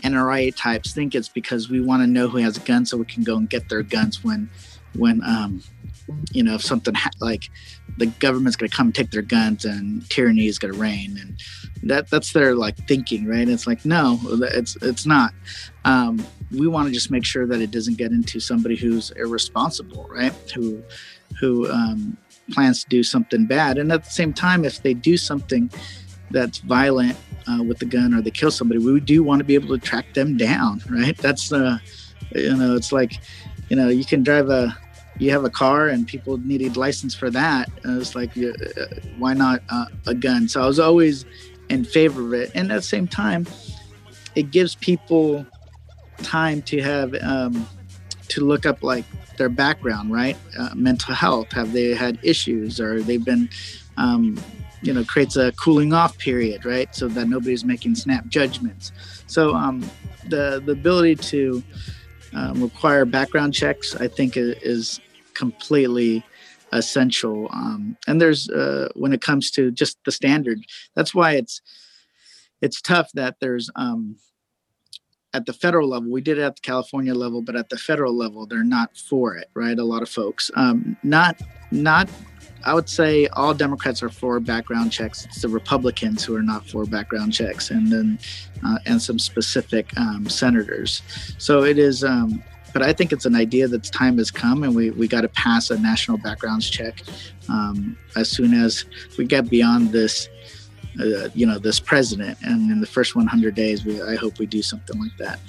[0.04, 3.04] NRA types think it's because we want to know who has a gun so we
[3.06, 4.50] can go and get their guns when
[4.96, 5.62] when um,
[6.32, 7.50] you know if something ha- like
[7.98, 11.40] the government's going to come take their guns and tyranny is going to reign and
[11.84, 13.48] that that's their like thinking right?
[13.48, 14.20] It's like no
[14.54, 15.34] it's it's not.
[15.86, 20.08] Um, we want to just make sure that it doesn't get into somebody who's irresponsible
[20.10, 20.34] right?
[20.56, 20.84] Who
[21.40, 22.18] who um,
[22.52, 25.70] plans to do something bad and at the same time if they do something
[26.32, 27.18] that's violent
[27.48, 29.78] uh, with the gun or they kill somebody we do want to be able to
[29.78, 31.18] track them down right?
[31.18, 31.78] That's uh
[32.36, 33.20] you know it's like
[33.70, 34.78] you know you can drive a
[35.20, 37.70] you have a car and people needed license for that.
[37.84, 38.52] And was like, uh,
[39.18, 40.48] why not uh, a gun?
[40.48, 41.26] So I was always
[41.70, 42.52] in favor of it.
[42.56, 43.46] And at the same time,
[44.36, 45.46] it gives people
[46.24, 47.68] time to have um,
[48.30, 49.06] to look up like
[49.38, 50.38] their background, right?
[50.58, 51.52] Uh, mental health.
[51.52, 53.50] Have they had issues or they've been,
[53.98, 54.40] um,
[54.82, 56.94] you know, creates a cooling off period, right?
[56.96, 58.94] So that nobody's making snap judgments.
[59.28, 59.90] So um,
[60.30, 61.64] the the ability to
[62.34, 65.02] um, require background checks, I think, is, is
[65.40, 66.24] completely
[66.72, 67.48] essential.
[67.52, 70.60] Um, and there's uh, when it comes to just the standard,
[70.96, 71.62] that's why it's
[72.62, 74.18] it's tough that there's um,
[75.34, 76.12] at the federal level.
[76.12, 79.36] We did it at the California level, but at the federal level, they're not for
[79.36, 79.78] it, right?
[79.80, 82.10] A lot of folks, um, not not.
[82.66, 85.24] I would say all Democrats are for background checks.
[85.24, 88.20] It's the Republicans who are not for background checks, and then
[88.66, 91.02] uh, and some specific um, senators.
[91.38, 94.76] So it is um, but I think it's an idea that's time has come, and
[94.76, 97.02] we we got to pass a national backgrounds check
[97.48, 98.86] um, as soon as
[99.18, 100.30] we get beyond this.
[101.00, 104.46] Uh, you know this president, and in the first 100 days, we I hope we
[104.46, 105.40] do something like that.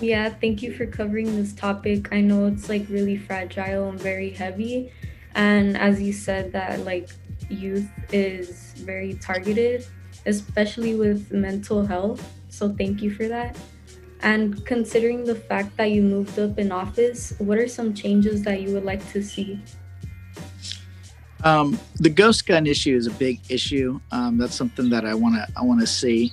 [0.00, 2.12] Yeah, thank you for covering this topic.
[2.12, 4.92] I know it's like really fragile and very heavy,
[5.34, 7.10] and as you said, that like
[7.48, 9.86] youth is very targeted,
[10.26, 12.22] especially with mental health.
[12.48, 13.56] So thank you for that.
[14.20, 18.60] And considering the fact that you moved up in office, what are some changes that
[18.60, 19.60] you would like to see?
[21.44, 24.00] Um, the ghost gun issue is a big issue.
[24.10, 26.32] Um, that's something that I want to I want to see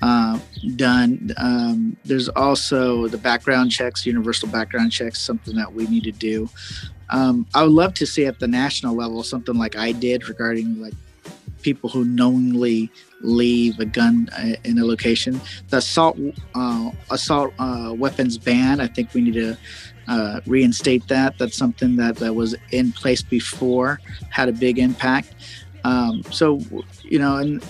[0.00, 0.38] uh,
[0.76, 1.32] done.
[1.38, 6.48] Um, there's also the background checks, universal background checks, something that we need to do.
[7.10, 10.80] Um, I would love to see at the national level something like I did regarding
[10.80, 10.94] like
[11.62, 12.90] people who knowingly
[13.24, 15.40] leave a gun uh, in a location.
[15.68, 16.18] The assault
[16.54, 18.80] uh, assault uh, weapons ban.
[18.80, 19.56] I think we need to
[20.08, 21.38] uh, reinstate that.
[21.38, 25.34] That's something that, that was in place before, had a big impact.
[25.84, 26.60] Um, so
[27.02, 27.64] you know, and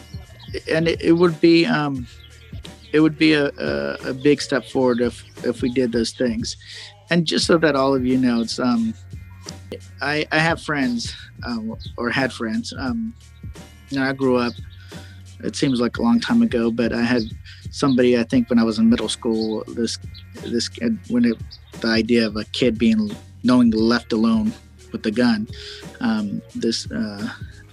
[0.71, 2.07] and it, it would be um,
[2.93, 6.57] it would be a, a, a, big step forward if if we did those things.
[7.11, 8.95] And just so that all of you know, it's um,
[10.01, 11.15] I I have friends
[11.47, 12.73] um, or had friends.
[12.79, 13.15] Um,
[13.91, 14.55] you know, I grew up
[15.45, 17.23] it seems like a long time ago, but I had
[17.71, 19.65] somebody I think when I was in middle school.
[19.69, 19.99] This
[20.43, 20.71] this
[21.09, 21.39] when it
[21.81, 23.11] the idea of a kid being
[23.43, 24.53] knowing left alone
[24.93, 25.47] with the gun.
[26.01, 27.29] Um, this uh,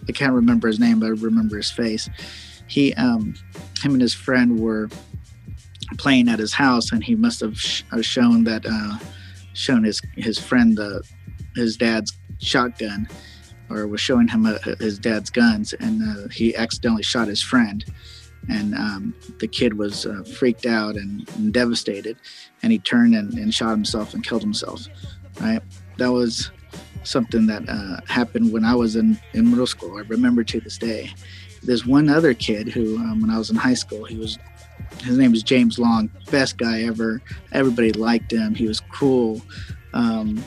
[0.07, 2.09] I can't remember his name, but I remember his face.
[2.67, 3.35] He um,
[3.81, 4.89] him and his friend were
[5.97, 8.97] playing at his house, and he must have sh- uh, shown that uh,
[9.53, 11.03] shown his his friend the
[11.55, 13.07] his dad's shotgun
[13.71, 17.41] or was showing him a, uh, his dad's guns, and uh, he accidentally shot his
[17.41, 17.85] friend.
[18.49, 22.17] And um, the kid was uh, freaked out and, and, devastated,
[22.63, 24.87] and he turned and, and, shot himself and killed himself.
[25.39, 25.61] Right?
[25.97, 26.49] That was
[27.03, 29.97] something that uh, happened when I was in, in middle school.
[29.97, 31.11] I remember to this day.
[31.63, 34.39] There's one other kid who, um, when I was in high school, he was
[35.03, 37.21] his name was James Long, best guy ever.
[37.51, 38.55] Everybody liked him.
[38.55, 39.41] He was cool.
[39.93, 40.43] Um,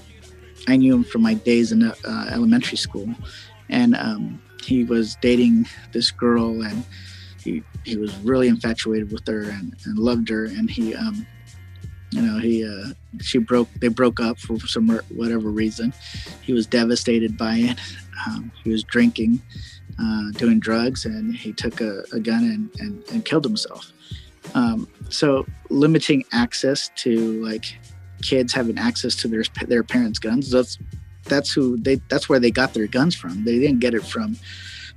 [0.68, 1.94] I knew him from my days in uh,
[2.32, 3.08] elementary school,
[3.68, 6.84] and um, he was dating this girl, and
[7.42, 11.26] he he was really infatuated with her and, and loved her, and he um,
[12.10, 15.92] you know he uh, she broke they broke up for some whatever reason.
[16.42, 17.78] He was devastated by it.
[18.26, 19.42] Um, he was drinking,
[20.00, 23.92] uh, doing drugs, and he took a, a gun and, and, and killed himself.
[24.54, 27.76] Um, so limiting access to like
[28.24, 30.50] kids having access to their their parents' guns.
[30.50, 30.78] That's
[31.24, 33.44] that's who they that's where they got their guns from.
[33.44, 34.36] They didn't get it from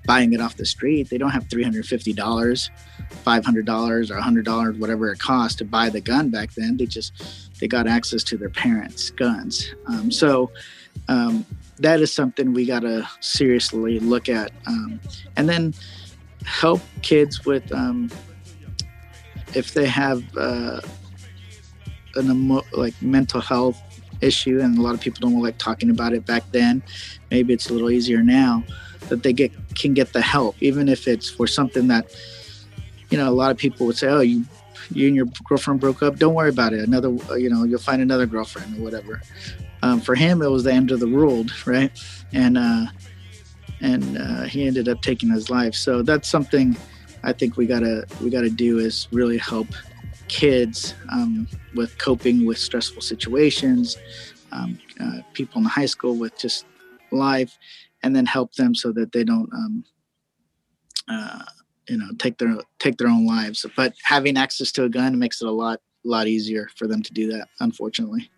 [0.05, 1.09] buying it off the street.
[1.09, 2.71] They don't have three hundred fifty dollars,
[3.23, 6.77] five hundred dollars, or hundred dollars, whatever it cost to buy the gun back then.
[6.77, 7.11] They just
[7.59, 9.73] they got access to their parents' guns.
[9.85, 10.49] Um, so
[11.07, 11.45] um,
[11.79, 14.99] that is something we got to seriously look at, um,
[15.35, 15.73] and then
[16.45, 18.09] help kids with um,
[19.53, 20.23] if they have.
[20.35, 20.81] Uh,
[22.17, 23.81] an emo- like mental health
[24.21, 26.83] issue, and a lot of people don't like talking about it back then.
[27.31, 28.63] Maybe it's a little easier now
[29.09, 32.13] that they get can get the help, even if it's for something that
[33.09, 34.45] you know a lot of people would say, "Oh, you
[34.89, 36.17] you and your girlfriend broke up.
[36.17, 36.87] Don't worry about it.
[36.87, 39.21] Another, you know, you'll find another girlfriend or whatever."
[39.83, 41.91] Um, for him, it was the end of the world, right?
[42.33, 42.87] And uh,
[43.81, 45.75] and uh, he ended up taking his life.
[45.75, 46.75] So that's something
[47.23, 49.67] I think we gotta we gotta do is really help
[50.27, 53.97] kids um, with coping with stressful situations,
[54.51, 56.65] um, uh, people in the high school with just
[57.11, 57.57] life,
[58.03, 59.83] and then help them so that they don't, um,
[61.09, 61.43] uh,
[61.87, 63.65] you know, take their take their own lives.
[63.75, 67.13] But having access to a gun makes it a lot lot easier for them to
[67.13, 67.47] do that.
[67.59, 68.29] Unfortunately.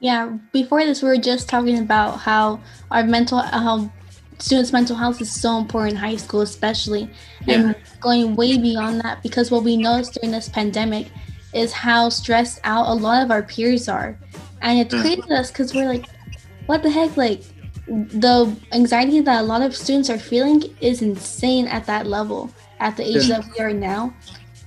[0.00, 3.90] Yeah, before this, we were just talking about how our mental how
[4.38, 7.10] students' mental health is so important in high school, especially,
[7.46, 7.54] yeah.
[7.54, 11.08] and going way beyond that because what we noticed during this pandemic
[11.54, 14.18] is how stressed out a lot of our peers are.
[14.60, 16.06] And it's crazy to us because we're like,
[16.66, 17.16] what the heck?
[17.16, 17.42] Like,
[17.86, 22.96] the anxiety that a lot of students are feeling is insane at that level, at
[22.96, 23.40] the age Yeah.
[23.40, 24.12] that we are now.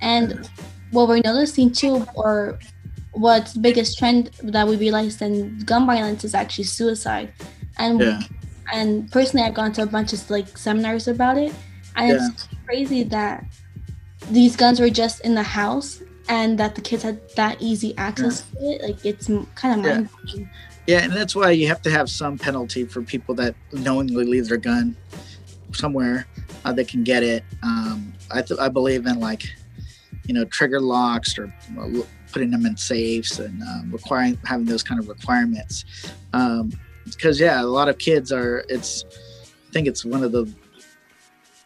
[0.01, 0.65] And mm-hmm.
[0.91, 2.59] what we're noticing too, or
[3.11, 7.33] what's the biggest trend that we realized in gun violence is actually suicide.
[7.77, 8.21] And Yeah.
[8.73, 11.53] And personally I've gone to a bunch of like seminars about it.
[11.95, 13.45] And it's crazy that
[14.31, 18.41] these guns were just in the house and that the kids had that easy access
[18.51, 18.81] to it.
[18.83, 19.93] Like it's kind of Yeah.
[19.95, 20.49] mind blowing.
[20.87, 24.47] Yeah, and that's why you have to have some penalty for people that knowingly leave
[24.47, 24.95] their gun
[25.73, 26.25] somewhere
[26.65, 27.43] uh, they can get it.
[27.63, 29.43] Um, I th- I believe in like,
[30.25, 31.87] you know, trigger locks or uh,
[32.31, 35.85] putting them in safes and um, requiring having those kind of requirements.
[36.33, 36.71] Um,
[37.15, 38.65] because yeah, a lot of kids are.
[38.69, 39.05] It's
[39.69, 40.51] I think it's one of the.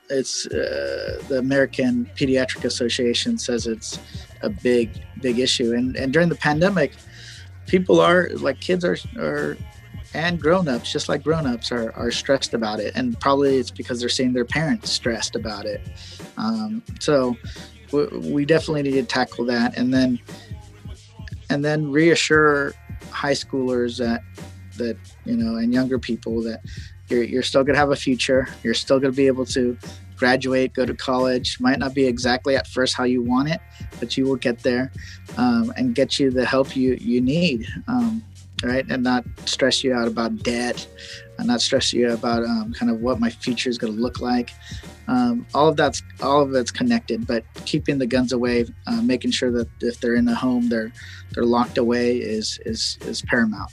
[0.10, 4.00] It's uh, the American Pediatric Association says it's
[4.42, 6.94] a big big issue, and and during the pandemic
[7.68, 9.58] people are like kids are are
[10.14, 14.10] and grown-ups just like grown-ups are, are stressed about it and probably it's because they're
[14.10, 15.82] seeing their parents stressed about it
[16.38, 17.36] um, so
[17.92, 20.20] we, we definitely need to tackle that and then
[21.50, 22.74] and then reassure
[23.10, 24.22] high schoolers that
[24.78, 26.62] that you know and younger people that
[27.10, 28.48] you're, you're still going to have a future.
[28.64, 29.78] You're still going to be able to
[30.16, 31.60] graduate go to college.
[31.60, 33.60] Might not be exactly at first how you want it
[34.00, 34.92] but you will get there
[35.38, 38.24] um, and get you the help you you need um,
[38.64, 38.86] right?
[38.90, 40.88] And not stress you out about debt
[41.38, 44.22] and not stress you about um, kind of what my future is going to look
[44.22, 44.52] like.
[45.08, 49.32] Um, all of that's all of it's connected but keeping the guns away uh, making
[49.32, 50.94] sure that if they're in the home they're
[51.32, 53.70] they're locked away is is is paramount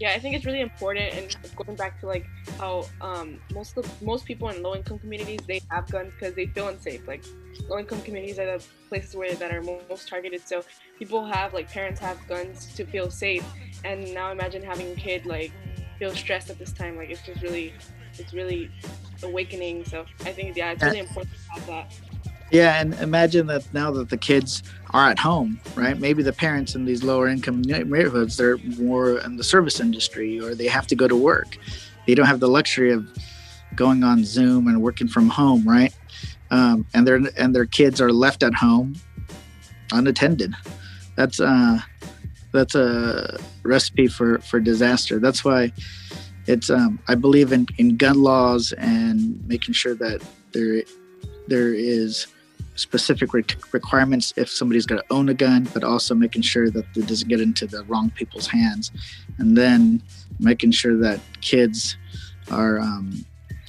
[0.00, 2.26] Yeah, I think it's really important, and going back to like
[2.58, 6.46] how um, most of most people in low income communities they have guns because they
[6.46, 7.06] feel unsafe.
[7.06, 7.22] Like
[7.68, 10.40] low income communities are the places where that are most targeted.
[10.48, 10.64] So
[10.98, 13.44] people have like parents have guns to feel safe,
[13.84, 15.52] and now imagine having a kid like
[15.98, 16.96] feel stressed at this time.
[16.96, 17.74] Like it's just really,
[18.18, 18.70] it's really
[19.22, 19.84] awakening.
[19.84, 22.00] So I think yeah, it's really important to have that.
[22.50, 25.98] Yeah, and imagine that now that the kids are at home, right?
[25.98, 30.54] Maybe the parents in these lower income neighborhoods, they're more in the service industry or
[30.54, 31.56] they have to go to work.
[32.06, 33.06] They don't have the luxury of
[33.76, 35.94] going on Zoom and working from home, right?
[36.50, 38.96] Um, and their and their kids are left at home
[39.92, 40.54] unattended.
[41.16, 41.78] That's uh
[42.52, 45.20] that's a recipe for for disaster.
[45.20, 45.72] That's why
[46.46, 50.20] it's um I believe in in gun laws and making sure that
[50.52, 50.82] there
[51.46, 52.26] there is
[52.80, 56.84] specific re- requirements if somebody's going to own a gun, but also making sure that
[56.96, 58.90] it doesn't get into the wrong people's hands,
[59.38, 60.02] and then
[60.38, 61.96] making sure that kids
[62.50, 63.24] are um,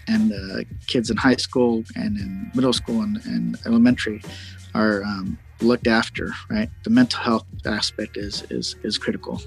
[0.08, 4.22] and uh, kids in high school and in middle school and, and elementary
[4.74, 6.32] are um, looked after.
[6.50, 9.42] Right, the mental health aspect is is is critical.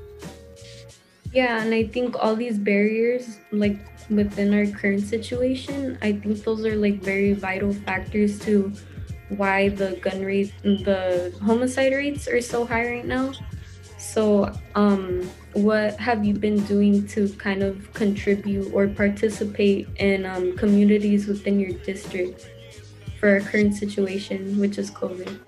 [1.32, 6.64] Yeah, and I think all these barriers, like within our current situation, I think those
[6.64, 8.72] are like very vital factors to
[9.36, 13.32] why the gun rate, the homicide rates are so high right now.
[13.98, 20.56] So, um, what have you been doing to kind of contribute or participate in um,
[20.56, 22.50] communities within your district
[23.18, 25.38] for our current situation, which is COVID?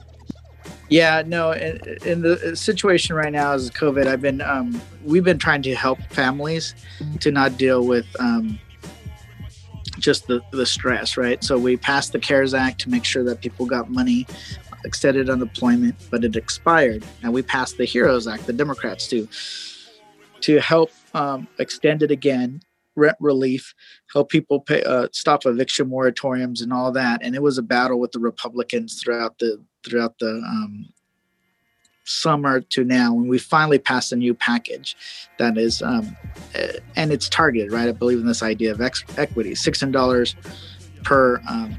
[0.88, 1.52] Yeah, no.
[1.52, 4.06] In, in the situation right now is COVID.
[4.06, 6.74] I've been, um, we've been trying to help families
[7.20, 8.58] to not deal with um,
[10.06, 11.42] just the the stress, right?
[11.44, 14.24] So we passed the CARES Act to make sure that people got money,
[14.84, 19.28] extended unemployment, but it expired, and we passed the HEROES Act, the Democrats do,
[20.42, 22.62] to help um, extend it again,
[22.94, 23.74] rent relief,
[24.12, 27.20] help people pay, uh, stop eviction moratoriums and all that.
[27.22, 30.86] And it was a battle with the Republicans throughout the throughout the um,
[32.06, 34.96] summer to now when we finally passed a new package
[35.38, 36.16] that is um,
[36.54, 37.88] uh, and it's targeted right?
[37.88, 40.34] I believe in this idea of ex- equity $600
[41.02, 41.76] per um,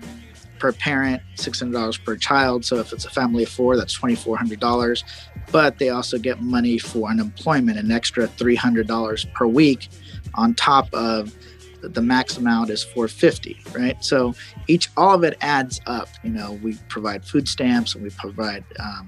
[0.60, 2.66] per parent $600 per child.
[2.66, 5.04] So if it's a family of four that's $2400
[5.52, 9.88] but they also get money for unemployment an extra $300 per week
[10.36, 11.34] on top of
[11.82, 14.04] the max amount is 450 right?
[14.04, 14.36] So
[14.68, 16.10] each all of it adds up.
[16.22, 19.08] You know we provide food stamps and we provide um,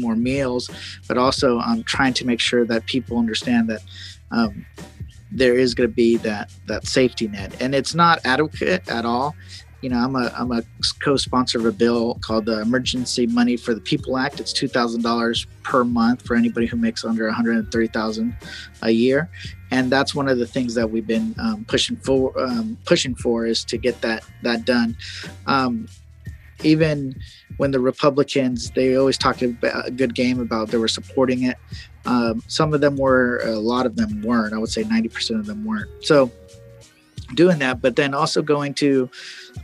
[0.00, 0.70] more meals
[1.06, 3.82] but also um, trying to make sure that people understand that
[4.30, 4.64] um,
[5.30, 7.60] there is going to be that that safety net.
[7.60, 9.34] And it's not adequate at all.
[9.80, 10.62] You know i'm a i'm a
[11.04, 14.40] co-sponsor of a bill called the emergency money for the people act.
[14.40, 18.36] It's $2000 per month for anybody who makes under 130000
[18.82, 19.30] a year.
[19.70, 23.46] And that's one of the things that we've been um, pushing for um, pushing for
[23.46, 24.96] is to get that that done.
[25.46, 25.86] Um,
[26.62, 27.14] even
[27.56, 29.48] when the Republicans, they always talked a
[29.96, 31.56] good game about they were supporting it.
[32.06, 34.54] Um, some of them were, a lot of them weren't.
[34.54, 35.90] I would say 90% of them weren't.
[36.04, 36.30] So
[37.34, 39.10] doing that, but then also going to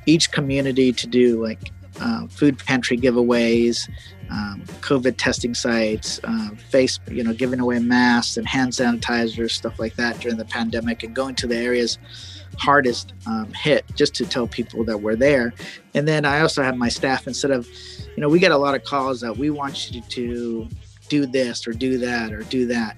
[0.07, 1.71] each community to do like
[2.01, 3.89] uh, food pantry giveaways,
[4.31, 9.79] um, COVID testing sites, uh, face, you know, giving away masks and hand sanitizers, stuff
[9.79, 11.99] like that during the pandemic, and going to the areas
[12.59, 15.53] hardest um, hit just to tell people that we're there.
[15.95, 17.69] And then I also have my staff instead of,
[18.17, 20.69] you know, we get a lot of calls that we want you to
[21.09, 22.97] do this or do that or do that.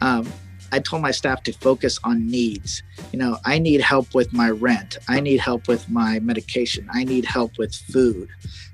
[0.00, 0.26] Um,
[0.72, 2.82] I told my staff to focus on needs.
[3.12, 4.96] You know, I need help with my rent.
[5.06, 6.88] I need help with my medication.
[6.90, 8.30] I need help with food,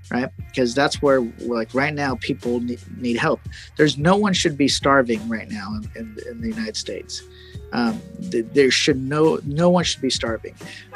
[0.08, 0.30] right?
[0.36, 3.40] Because that's where, like, right now, people need, help.
[3.76, 7.20] There's no one should be starving right now in, in, in the United States.
[7.72, 10.54] Um, there should no no one should be starving.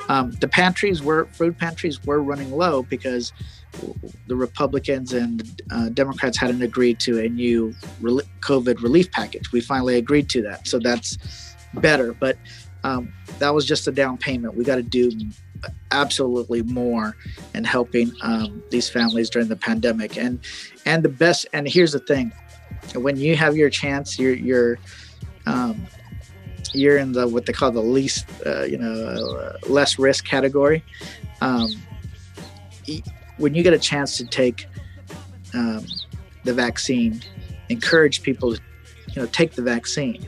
[0.09, 3.33] Um, the pantries were food pantries were running low because
[4.27, 9.53] the Republicans and uh, Democrats hadn't agreed to a new re- COVID relief package.
[9.53, 11.19] We finally agreed to that, so that's
[11.75, 12.13] better.
[12.13, 12.37] But
[12.85, 14.57] um, that was just a down payment.
[14.57, 15.11] We got to do
[15.91, 17.17] absolutely more
[17.55, 20.17] in helping um, these families during the pandemic.
[20.17, 20.41] And
[20.87, 21.47] and the best.
[21.53, 22.33] And here's the thing:
[22.95, 24.79] when you have your chance, you're you're
[25.47, 25.87] um,
[26.73, 30.85] you're in the what they call the least, uh, you know, uh, less risk category.
[31.41, 31.71] Um,
[33.39, 34.67] when you get a chance to take
[35.55, 35.85] um,
[36.45, 37.23] the vaccine,
[37.69, 38.61] encourage people to,
[39.15, 40.27] you know, take the vaccine.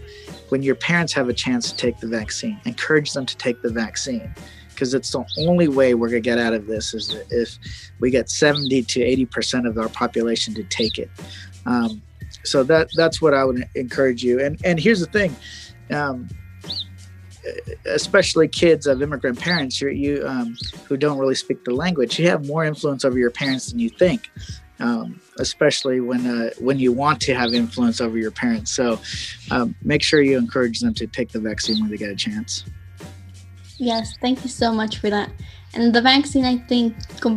[0.51, 3.71] When your parents have a chance to take the vaccine, encourage them to take the
[3.71, 4.35] vaccine
[4.75, 7.59] because it's the only way we're going to get out of this is if
[8.01, 11.11] we get 70 to 80 percent of our population to take it
[11.65, 12.03] um,
[12.43, 15.35] so that that's what i would encourage you and and here's the thing
[15.91, 16.29] um,
[17.87, 20.57] especially kids of immigrant parents you, um,
[20.87, 23.91] who don't really speak the language you have more influence over your parents than you
[23.91, 24.31] think
[24.81, 28.73] um, especially when uh, when you want to have influence over your parents.
[28.73, 29.01] So
[29.51, 32.65] um, make sure you encourage them to take the vaccine when they get a chance.
[33.79, 35.31] Yes thank you so much for that.
[35.75, 36.95] And the vaccine i think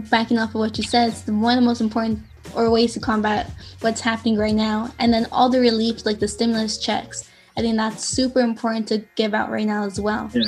[0.09, 2.19] backing off of what you said is one of the most important
[2.55, 4.91] or ways to combat what's happening right now.
[4.99, 8.99] And then all the relief like the stimulus checks I think that's super important to
[9.16, 10.30] give out right now as well.
[10.32, 10.43] Yeah,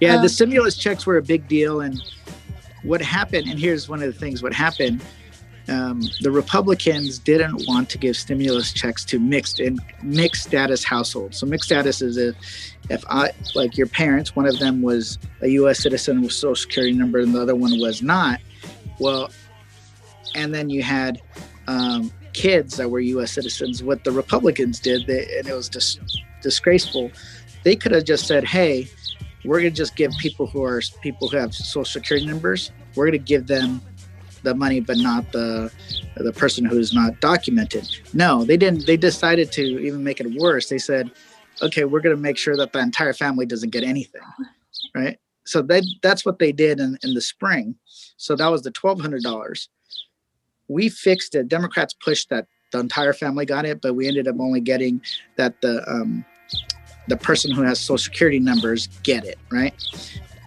[0.00, 0.14] yeah.
[0.16, 2.00] Um, the stimulus checks were a big deal, and
[2.82, 5.04] what happened, and here's one of the things: what happened.
[5.68, 11.36] Um, the Republicans didn't want to give stimulus checks to mixed and mixed status households.
[11.36, 12.36] So mixed status is if
[12.88, 15.80] if I like your parents, one of them was a U.S.
[15.80, 18.40] citizen with Social Security number, and the other one was not.
[18.98, 19.30] Well,
[20.34, 21.20] and then you had
[21.66, 23.32] um, kids that were U.S.
[23.32, 23.82] citizens.
[23.82, 26.00] What the Republicans did, they, and it was just
[26.40, 27.10] disgraceful.
[27.64, 28.88] They could have just said, "Hey,
[29.44, 32.70] we're going to just give people who are people who have social security numbers.
[32.94, 33.82] We're going to give them
[34.44, 35.72] the money, but not the
[36.16, 38.86] the person who's not documented." No, they didn't.
[38.86, 40.68] They decided to even make it worse.
[40.68, 41.10] They said,
[41.60, 44.22] "Okay, we're going to make sure that the entire family doesn't get anything."
[44.94, 45.18] Right.
[45.44, 47.74] So that that's what they did in, in the spring.
[48.16, 49.68] So that was the twelve hundred dollars.
[50.68, 51.48] We fixed it.
[51.48, 55.00] Democrats pushed that the entire family got it, but we ended up only getting
[55.36, 56.24] that the um,
[57.08, 59.74] the person who has social security numbers get it, right?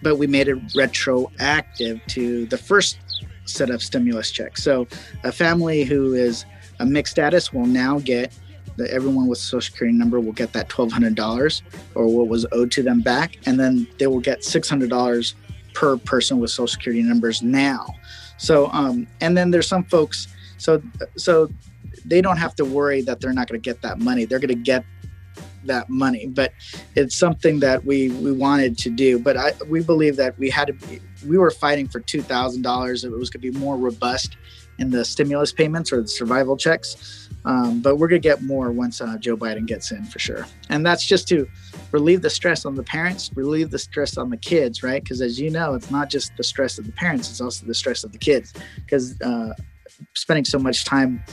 [0.04, 3.00] But we made it retroactive to the first
[3.46, 4.64] set of stimulus checks.
[4.64, 4.88] So
[5.24, 6.46] a family who is
[6.80, 8.32] a mixed status will now get
[8.78, 11.62] the, everyone with social security number will get that $1,200
[11.96, 13.38] or what was owed to them back.
[13.46, 15.34] And then they will get $600
[15.74, 17.86] per person with social security numbers now.
[18.42, 20.28] So, um, and then there's some folks,
[20.58, 20.82] so,
[21.16, 21.48] so
[22.06, 24.26] they don't have to worry that they're not going to get that money.
[24.26, 24.84] They're going to get
[25.66, 26.26] that money.
[26.26, 26.52] But
[26.96, 29.20] it's something that we we wanted to do.
[29.20, 32.64] But I we believe that we had to be we were fighting for two thousand
[32.64, 33.04] dollars.
[33.04, 34.38] It was going to be more robust
[34.80, 37.30] in the stimulus payments or the survival checks.
[37.44, 40.46] Um, but we're going to get more once uh, Joe Biden gets in for sure.
[40.70, 41.48] And that's just to
[41.92, 45.04] relieve the stress on the parents, relieve the stress on the kids, right?
[45.04, 47.74] Because as you know, it's not just the stress of the parents; it's also the
[47.74, 48.54] stress of the kids.
[48.76, 49.54] Because uh,
[50.14, 51.24] spending so much time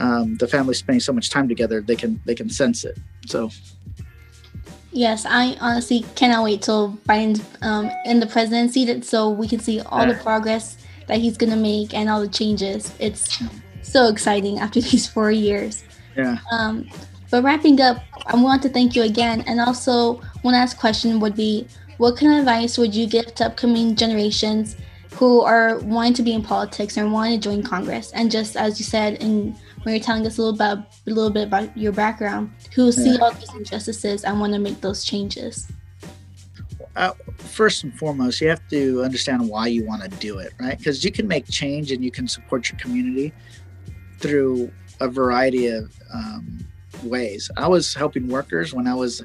[0.00, 2.98] um, the family spending so much time together, they can they can sense it.
[3.26, 3.50] So.
[4.92, 9.80] Yes, I honestly cannot wait till Biden's um, in the presidency, so we can see
[9.80, 10.76] all the progress
[11.08, 12.94] that he's gonna make and all the changes.
[13.00, 13.42] It's
[13.84, 15.84] so exciting after these four years.
[16.16, 16.38] Yeah.
[16.52, 16.88] Um,
[17.30, 21.34] but wrapping up, I want to thank you again, and also one last question would
[21.34, 21.66] be,
[21.98, 24.76] what kind of advice would you give to upcoming generations
[25.14, 28.12] who are wanting to be in politics and wanting to join Congress?
[28.12, 31.30] And just as you said in when you're telling us a little about a little
[31.30, 35.70] bit about your background, who see all these injustices and want to make those changes.
[36.96, 40.78] uh, first and foremost, you have to understand why you want to do it, right?
[40.78, 43.32] Because you can make change and you can support your community
[44.24, 46.66] through a variety of um,
[47.02, 47.50] ways.
[47.58, 49.22] I was helping workers when I was,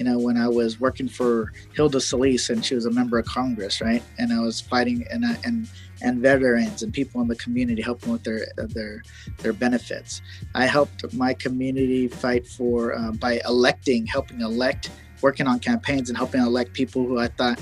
[0.00, 3.24] you know, when I was working for Hilda Solis and she was a member of
[3.26, 4.02] Congress, right?
[4.18, 5.68] And I was fighting and and
[6.02, 9.04] and veterans and people in the community helping with their their
[9.38, 10.22] their benefits.
[10.56, 14.90] I helped my community fight for uh, by electing, helping elect,
[15.20, 17.60] working on campaigns and helping elect people who I thought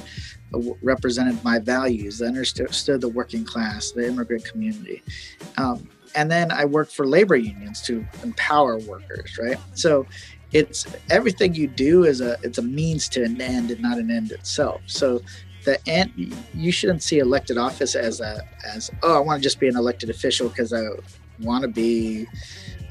[0.82, 5.02] represented my values, understood the working class, the immigrant community.
[5.58, 9.58] Um, and then I work for labor unions to empower workers, right?
[9.74, 10.06] So
[10.52, 14.10] it's everything you do is a it's a means to an end and not an
[14.10, 14.80] end itself.
[14.86, 15.22] So
[15.64, 19.60] the end you shouldn't see elected office as a as oh I want to just
[19.60, 20.82] be an elected official because I
[21.40, 22.26] want to be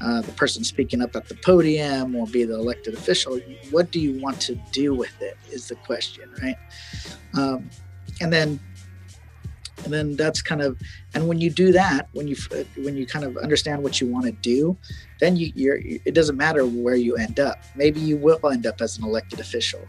[0.00, 3.38] uh, the person speaking up at the podium or be the elected official.
[3.70, 6.56] What do you want to do with it is the question, right?
[7.34, 7.68] Um,
[8.20, 8.60] and then
[9.84, 10.78] and then that's kind of
[11.14, 12.36] and when you do that when you
[12.76, 14.76] when you kind of understand what you want to do
[15.20, 17.62] then you you're it doesn't matter where you end up.
[17.76, 19.86] Maybe you will end up as an elected official.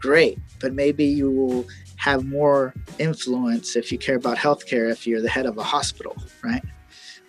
[0.00, 0.38] Great.
[0.60, 1.66] But maybe you will
[1.96, 6.14] have more influence if you care about healthcare if you're the head of a hospital
[6.42, 6.62] right?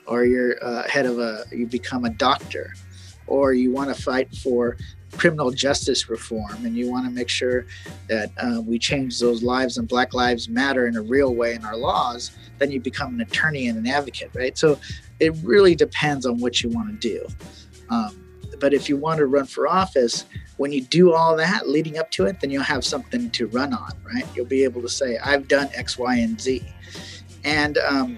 [0.06, 2.74] Or you're uh, head of a you become a doctor.
[3.28, 4.78] Or you want to fight for
[5.14, 7.66] criminal justice reform and you want to make sure
[8.08, 11.64] that uh, we change those lives and black lives matter in a real way in
[11.66, 14.78] our laws then you become an attorney and an advocate right so
[15.20, 17.28] it really depends on what you want to do
[17.90, 18.24] um,
[18.60, 20.26] but if you want to run for office
[20.58, 23.74] when you do all that leading up to it then you'll have something to run
[23.74, 26.64] on right you'll be able to say i've done x y and z
[27.44, 28.18] and um,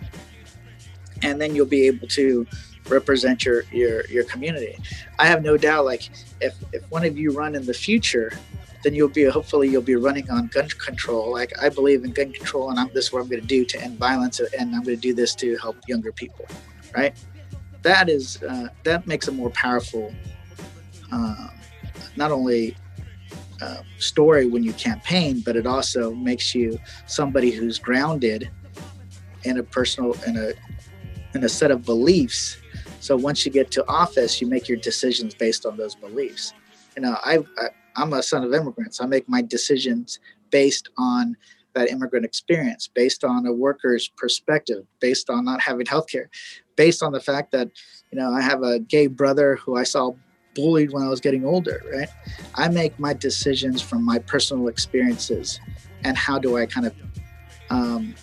[1.22, 2.48] and then you'll be able to
[2.90, 4.78] represent your your your community.
[5.18, 5.86] I have no doubt.
[5.86, 6.10] Like
[6.42, 8.32] if if one of you run in the future,
[8.84, 11.32] then you'll be hopefully you'll be running on gun control.
[11.32, 13.66] Like I believe in gun control, and I'm, this is what I'm going to do
[13.66, 16.46] to end violence, and I'm going to do this to help younger people.
[16.96, 17.16] Right?
[17.82, 20.14] That is uh, that makes a more powerful,
[21.12, 21.48] uh,
[22.16, 22.76] not only
[23.62, 28.50] uh, story when you campaign, but it also makes you somebody who's grounded
[29.44, 30.54] in a personal in a
[31.36, 32.58] in a set of beliefs
[33.00, 36.54] so once you get to office, you make your decisions based on those beliefs.
[36.96, 39.02] You know, I, I I'm a son of immigrants.
[39.02, 40.20] I make my decisions
[40.52, 41.36] based on
[41.76, 46.28] that immigrant experience, based on a worker's perspective, based on not having healthcare,
[46.76, 47.70] based on the fact that,
[48.12, 50.12] you know, I have a gay brother who I saw
[50.56, 52.10] bullied when I was getting older, right?
[52.56, 55.60] I make my decisions from my personal experiences
[56.04, 56.96] and how do I kind of
[57.70, 58.16] um,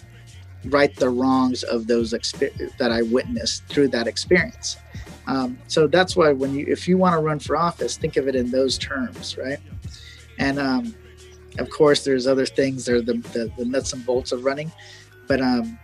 [0.68, 4.76] right the wrongs of those exper- that I witnessed through that experience.
[5.26, 8.28] Um, so that's why when you, if you want to run for office, think of
[8.28, 9.58] it in those terms, right?
[10.38, 10.94] And um,
[11.58, 12.84] of course, there's other things.
[12.84, 14.70] There are the, the, the nuts and bolts of running,
[15.26, 15.78] but um,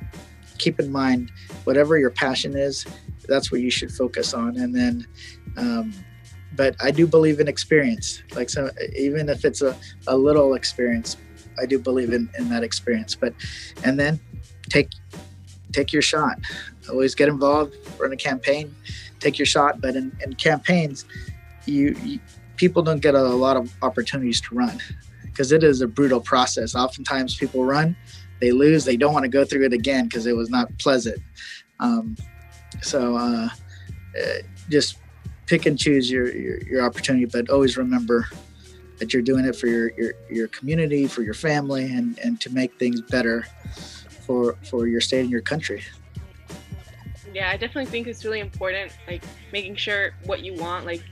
[0.59, 1.33] keep in mind
[1.65, 2.87] whatever your passion is,
[3.29, 4.57] that's what you should focus on.
[4.57, 5.07] And then,
[5.57, 5.93] um,
[6.55, 8.23] but I do believe in experience.
[8.35, 9.77] Like so, even if it's a,
[10.07, 11.17] a little experience,
[11.61, 13.15] I do believe in, in that experience.
[13.15, 13.35] But
[13.85, 14.21] and then
[14.71, 14.91] take
[15.73, 16.39] take your shot.
[16.91, 18.75] Always get involved, run a campaign,
[19.21, 19.81] take your shot.
[19.81, 21.05] But in, in campaigns,
[21.67, 22.21] you, you
[22.57, 24.79] people don't get a, a lot of opportunities to run
[25.25, 26.75] because it is a brutal process.
[26.75, 27.97] Oftentimes, people run,
[28.41, 31.21] they lose, they don't want to go through it again because it was not pleasant.
[31.81, 32.17] Um,
[32.83, 33.49] so uh,
[34.21, 34.25] uh,
[34.69, 34.99] just
[35.47, 38.29] pick and choose your, your, your opportunity, but always remember
[38.99, 42.51] that you're doing it for your, your, your community, for your family, and, and to
[42.51, 43.47] make things better
[44.27, 45.83] for for your state and your country.
[47.35, 51.03] Yeah i definitely think it's really important like making sure what you want like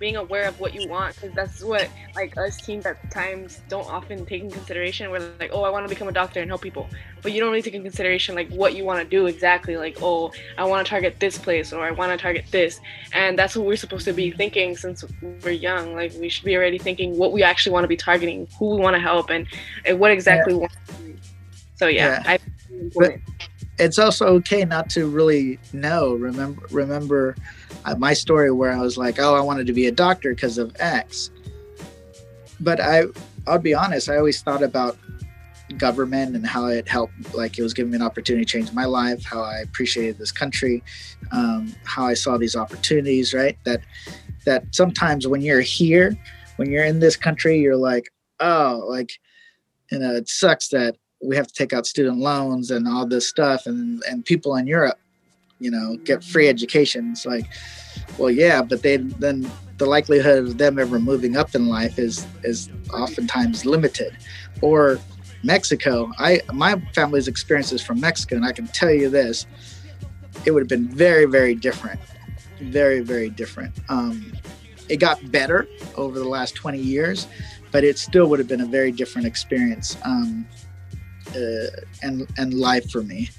[0.00, 3.86] being aware of what you want because that's what like us teens at times don't
[3.86, 5.10] often take in consideration.
[5.10, 6.88] We're like oh i want to become a doctor and help people.
[7.22, 9.98] But you don't really take in consideration like what you want to do exactly like
[10.00, 12.80] oh i want to target this place or i want to target this.
[13.12, 15.04] And that's what we're supposed to be thinking since
[15.44, 15.94] we're young.
[15.94, 18.82] Like we should be already thinking what we actually want to be targeting who we
[18.82, 19.46] want to help and,
[19.84, 20.56] and what exactly yeah.
[20.56, 21.16] we want to do.
[21.76, 22.38] So yeah, yeah.
[22.96, 23.16] But
[23.78, 26.14] it's also okay not to really know.
[26.14, 27.36] Remember, remember
[27.84, 30.58] uh, my story where I was like, "Oh, I wanted to be a doctor because
[30.58, 31.30] of X."
[32.60, 33.04] But I,
[33.46, 34.08] I'll be honest.
[34.08, 34.98] I always thought about
[35.78, 37.34] government and how it helped.
[37.34, 39.24] Like it was giving me an opportunity to change my life.
[39.24, 40.82] How I appreciated this country.
[41.32, 43.32] Um, how I saw these opportunities.
[43.32, 43.58] Right.
[43.64, 43.80] That
[44.44, 46.16] that sometimes when you're here,
[46.56, 48.10] when you're in this country, you're like,
[48.40, 49.10] oh, like
[49.90, 53.28] you know, it sucks that we have to take out student loans and all this
[53.28, 54.98] stuff and and people in Europe
[55.58, 57.44] you know get free education it's like
[58.18, 59.50] well yeah but they then
[59.80, 64.16] the likelihood of them ever moving up in life is is oftentimes limited.
[64.60, 65.00] Or
[65.42, 69.46] Mexico, I my family's experiences from Mexico, and I can tell you this,
[70.44, 71.98] it would have been very very different,
[72.60, 73.72] very very different.
[73.88, 74.32] Um,
[74.90, 75.66] it got better
[75.96, 77.26] over the last 20 years,
[77.72, 80.46] but it still would have been a very different experience um,
[81.36, 83.30] uh, and and life for me.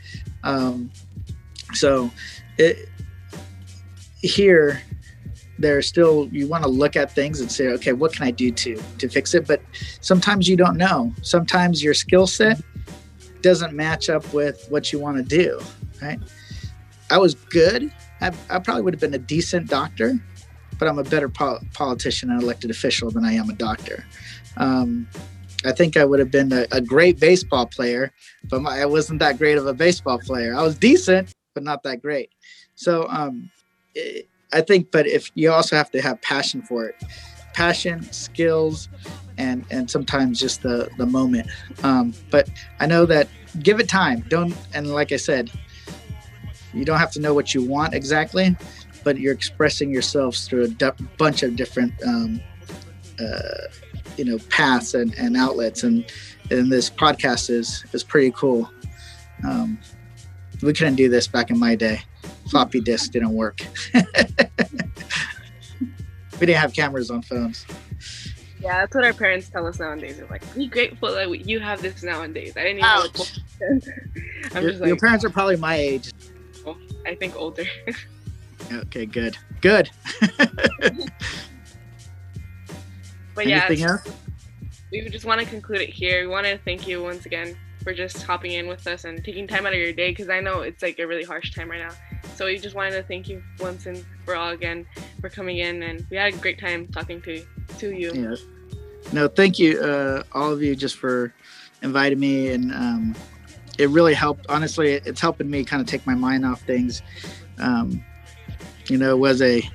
[0.43, 0.91] Um,
[1.73, 2.11] so
[2.57, 2.89] it,
[4.21, 4.81] here
[5.59, 8.51] there's still you want to look at things and say okay what can i do
[8.51, 9.47] to to fix it?
[9.47, 9.61] But
[10.01, 11.13] sometimes you don't know.
[11.21, 12.59] Sometimes your skill set
[13.41, 15.59] doesn't match up with what you want to do
[16.01, 16.19] right?
[17.09, 17.91] I was good.
[18.21, 20.19] I, I, probably would have been a decent doctor
[20.77, 24.05] but i'm a better po- politician and elected official than i am a doctor.
[24.57, 25.07] Um,
[25.65, 28.11] i think i would have been a, a great baseball player
[28.49, 31.83] but my, i wasn't that great of a baseball player i was decent but not
[31.83, 32.29] that great
[32.75, 33.51] so um,
[33.93, 36.95] it, I think, but if you also have to have passion for it,
[37.53, 38.89] passion, skills,
[39.37, 41.47] and and sometimes just the the moment.
[41.83, 42.49] Um, but
[42.79, 43.27] I know that
[43.59, 44.25] give it time.
[44.29, 45.51] Don't and like I said,
[46.73, 48.55] you don't have to know what you want exactly,
[49.03, 52.41] but you're expressing yourselves through a d- bunch of different um,
[53.19, 53.67] uh,
[54.17, 56.05] you know paths and, and outlets and
[56.49, 58.69] and this podcast is is pretty cool.
[59.43, 59.79] Um,
[60.61, 62.01] we couldn't do this back in my day
[62.51, 63.61] floppy disk didn't work.
[63.93, 64.01] we
[66.39, 67.65] didn't have cameras on phones.
[68.59, 70.17] Yeah, that's what our parents tell us nowadays.
[70.17, 72.89] They're like, "Be grateful that you have this nowadays." I didn't even.
[72.89, 73.39] Ouch.
[74.53, 76.11] I'm your, just like, your parents are probably my age.
[77.05, 77.65] I think older.
[78.71, 79.89] okay, good, good.
[83.35, 84.15] But Anything yeah, else?
[84.91, 86.21] we just want to conclude it here.
[86.21, 89.47] We want to thank you once again for just hopping in with us and taking
[89.47, 91.79] time out of your day because I know it's like a really harsh time right
[91.79, 91.95] now.
[92.35, 94.85] So we just wanted to thank you once and for all again
[95.19, 97.43] for coming in, and we had a great time talking to
[97.79, 98.11] to you.
[98.13, 98.35] Yeah.
[99.13, 101.33] No, thank you, uh, all of you, just for
[101.81, 103.15] inviting me, and um,
[103.77, 104.45] it really helped.
[104.47, 107.01] Honestly, it's helping me kind of take my mind off things.
[107.57, 108.03] Um,
[108.87, 109.67] you know, it was a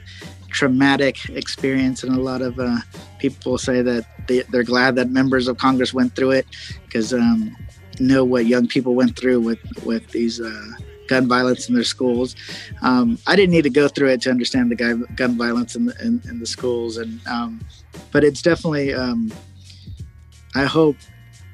[0.56, 2.78] traumatic experience, and a lot of uh,
[3.18, 6.46] people say that they, are glad that members of Congress went through it
[6.84, 7.54] because um,
[8.00, 10.70] know what young people went through with with these uh,
[11.08, 12.34] gun violence in their schools.
[12.80, 15.84] Um, I didn't need to go through it to understand the gun, gun violence in
[15.86, 17.60] the, in, in the schools, and um,
[18.10, 18.94] but it's definitely.
[18.94, 19.30] Um,
[20.54, 20.96] I hope,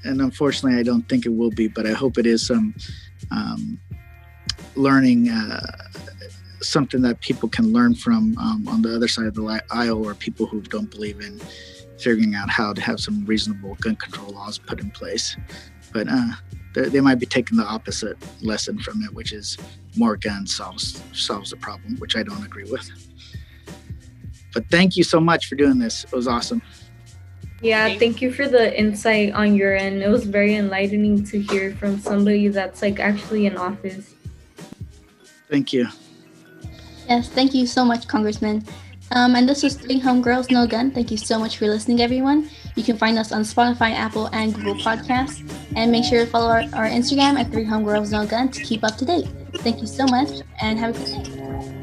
[0.04, 2.72] and unfortunately, I don't think it will be, but I hope it is some
[3.32, 3.80] um,
[4.76, 5.28] learning.
[5.28, 5.60] Uh,
[6.62, 10.14] something that people can learn from um, on the other side of the aisle or
[10.14, 11.38] people who don't believe in
[11.98, 15.36] figuring out how to have some reasonable gun control laws put in place
[15.92, 16.32] but uh,
[16.74, 19.58] they might be taking the opposite lesson from it, which is
[19.96, 22.90] more guns solves solves the problem, which I don't agree with.
[24.54, 26.04] But thank you so much for doing this.
[26.04, 26.62] It was awesome.
[27.60, 30.02] Yeah, thank you for the insight on your end.
[30.02, 34.14] It was very enlightening to hear from somebody that's like actually in office.
[35.48, 35.86] Thank you.
[37.12, 38.64] Yes, thank you so much, Congressman.
[39.10, 40.90] Um, and this was Three Homegirls No Gun.
[40.90, 42.48] Thank you so much for listening, everyone.
[42.74, 45.44] You can find us on Spotify, Apple, and Google Podcasts.
[45.76, 48.82] And make sure to follow our, our Instagram at Three Homegirls No Gun to keep
[48.82, 49.28] up to date.
[49.56, 51.81] Thank you so much and have a good day.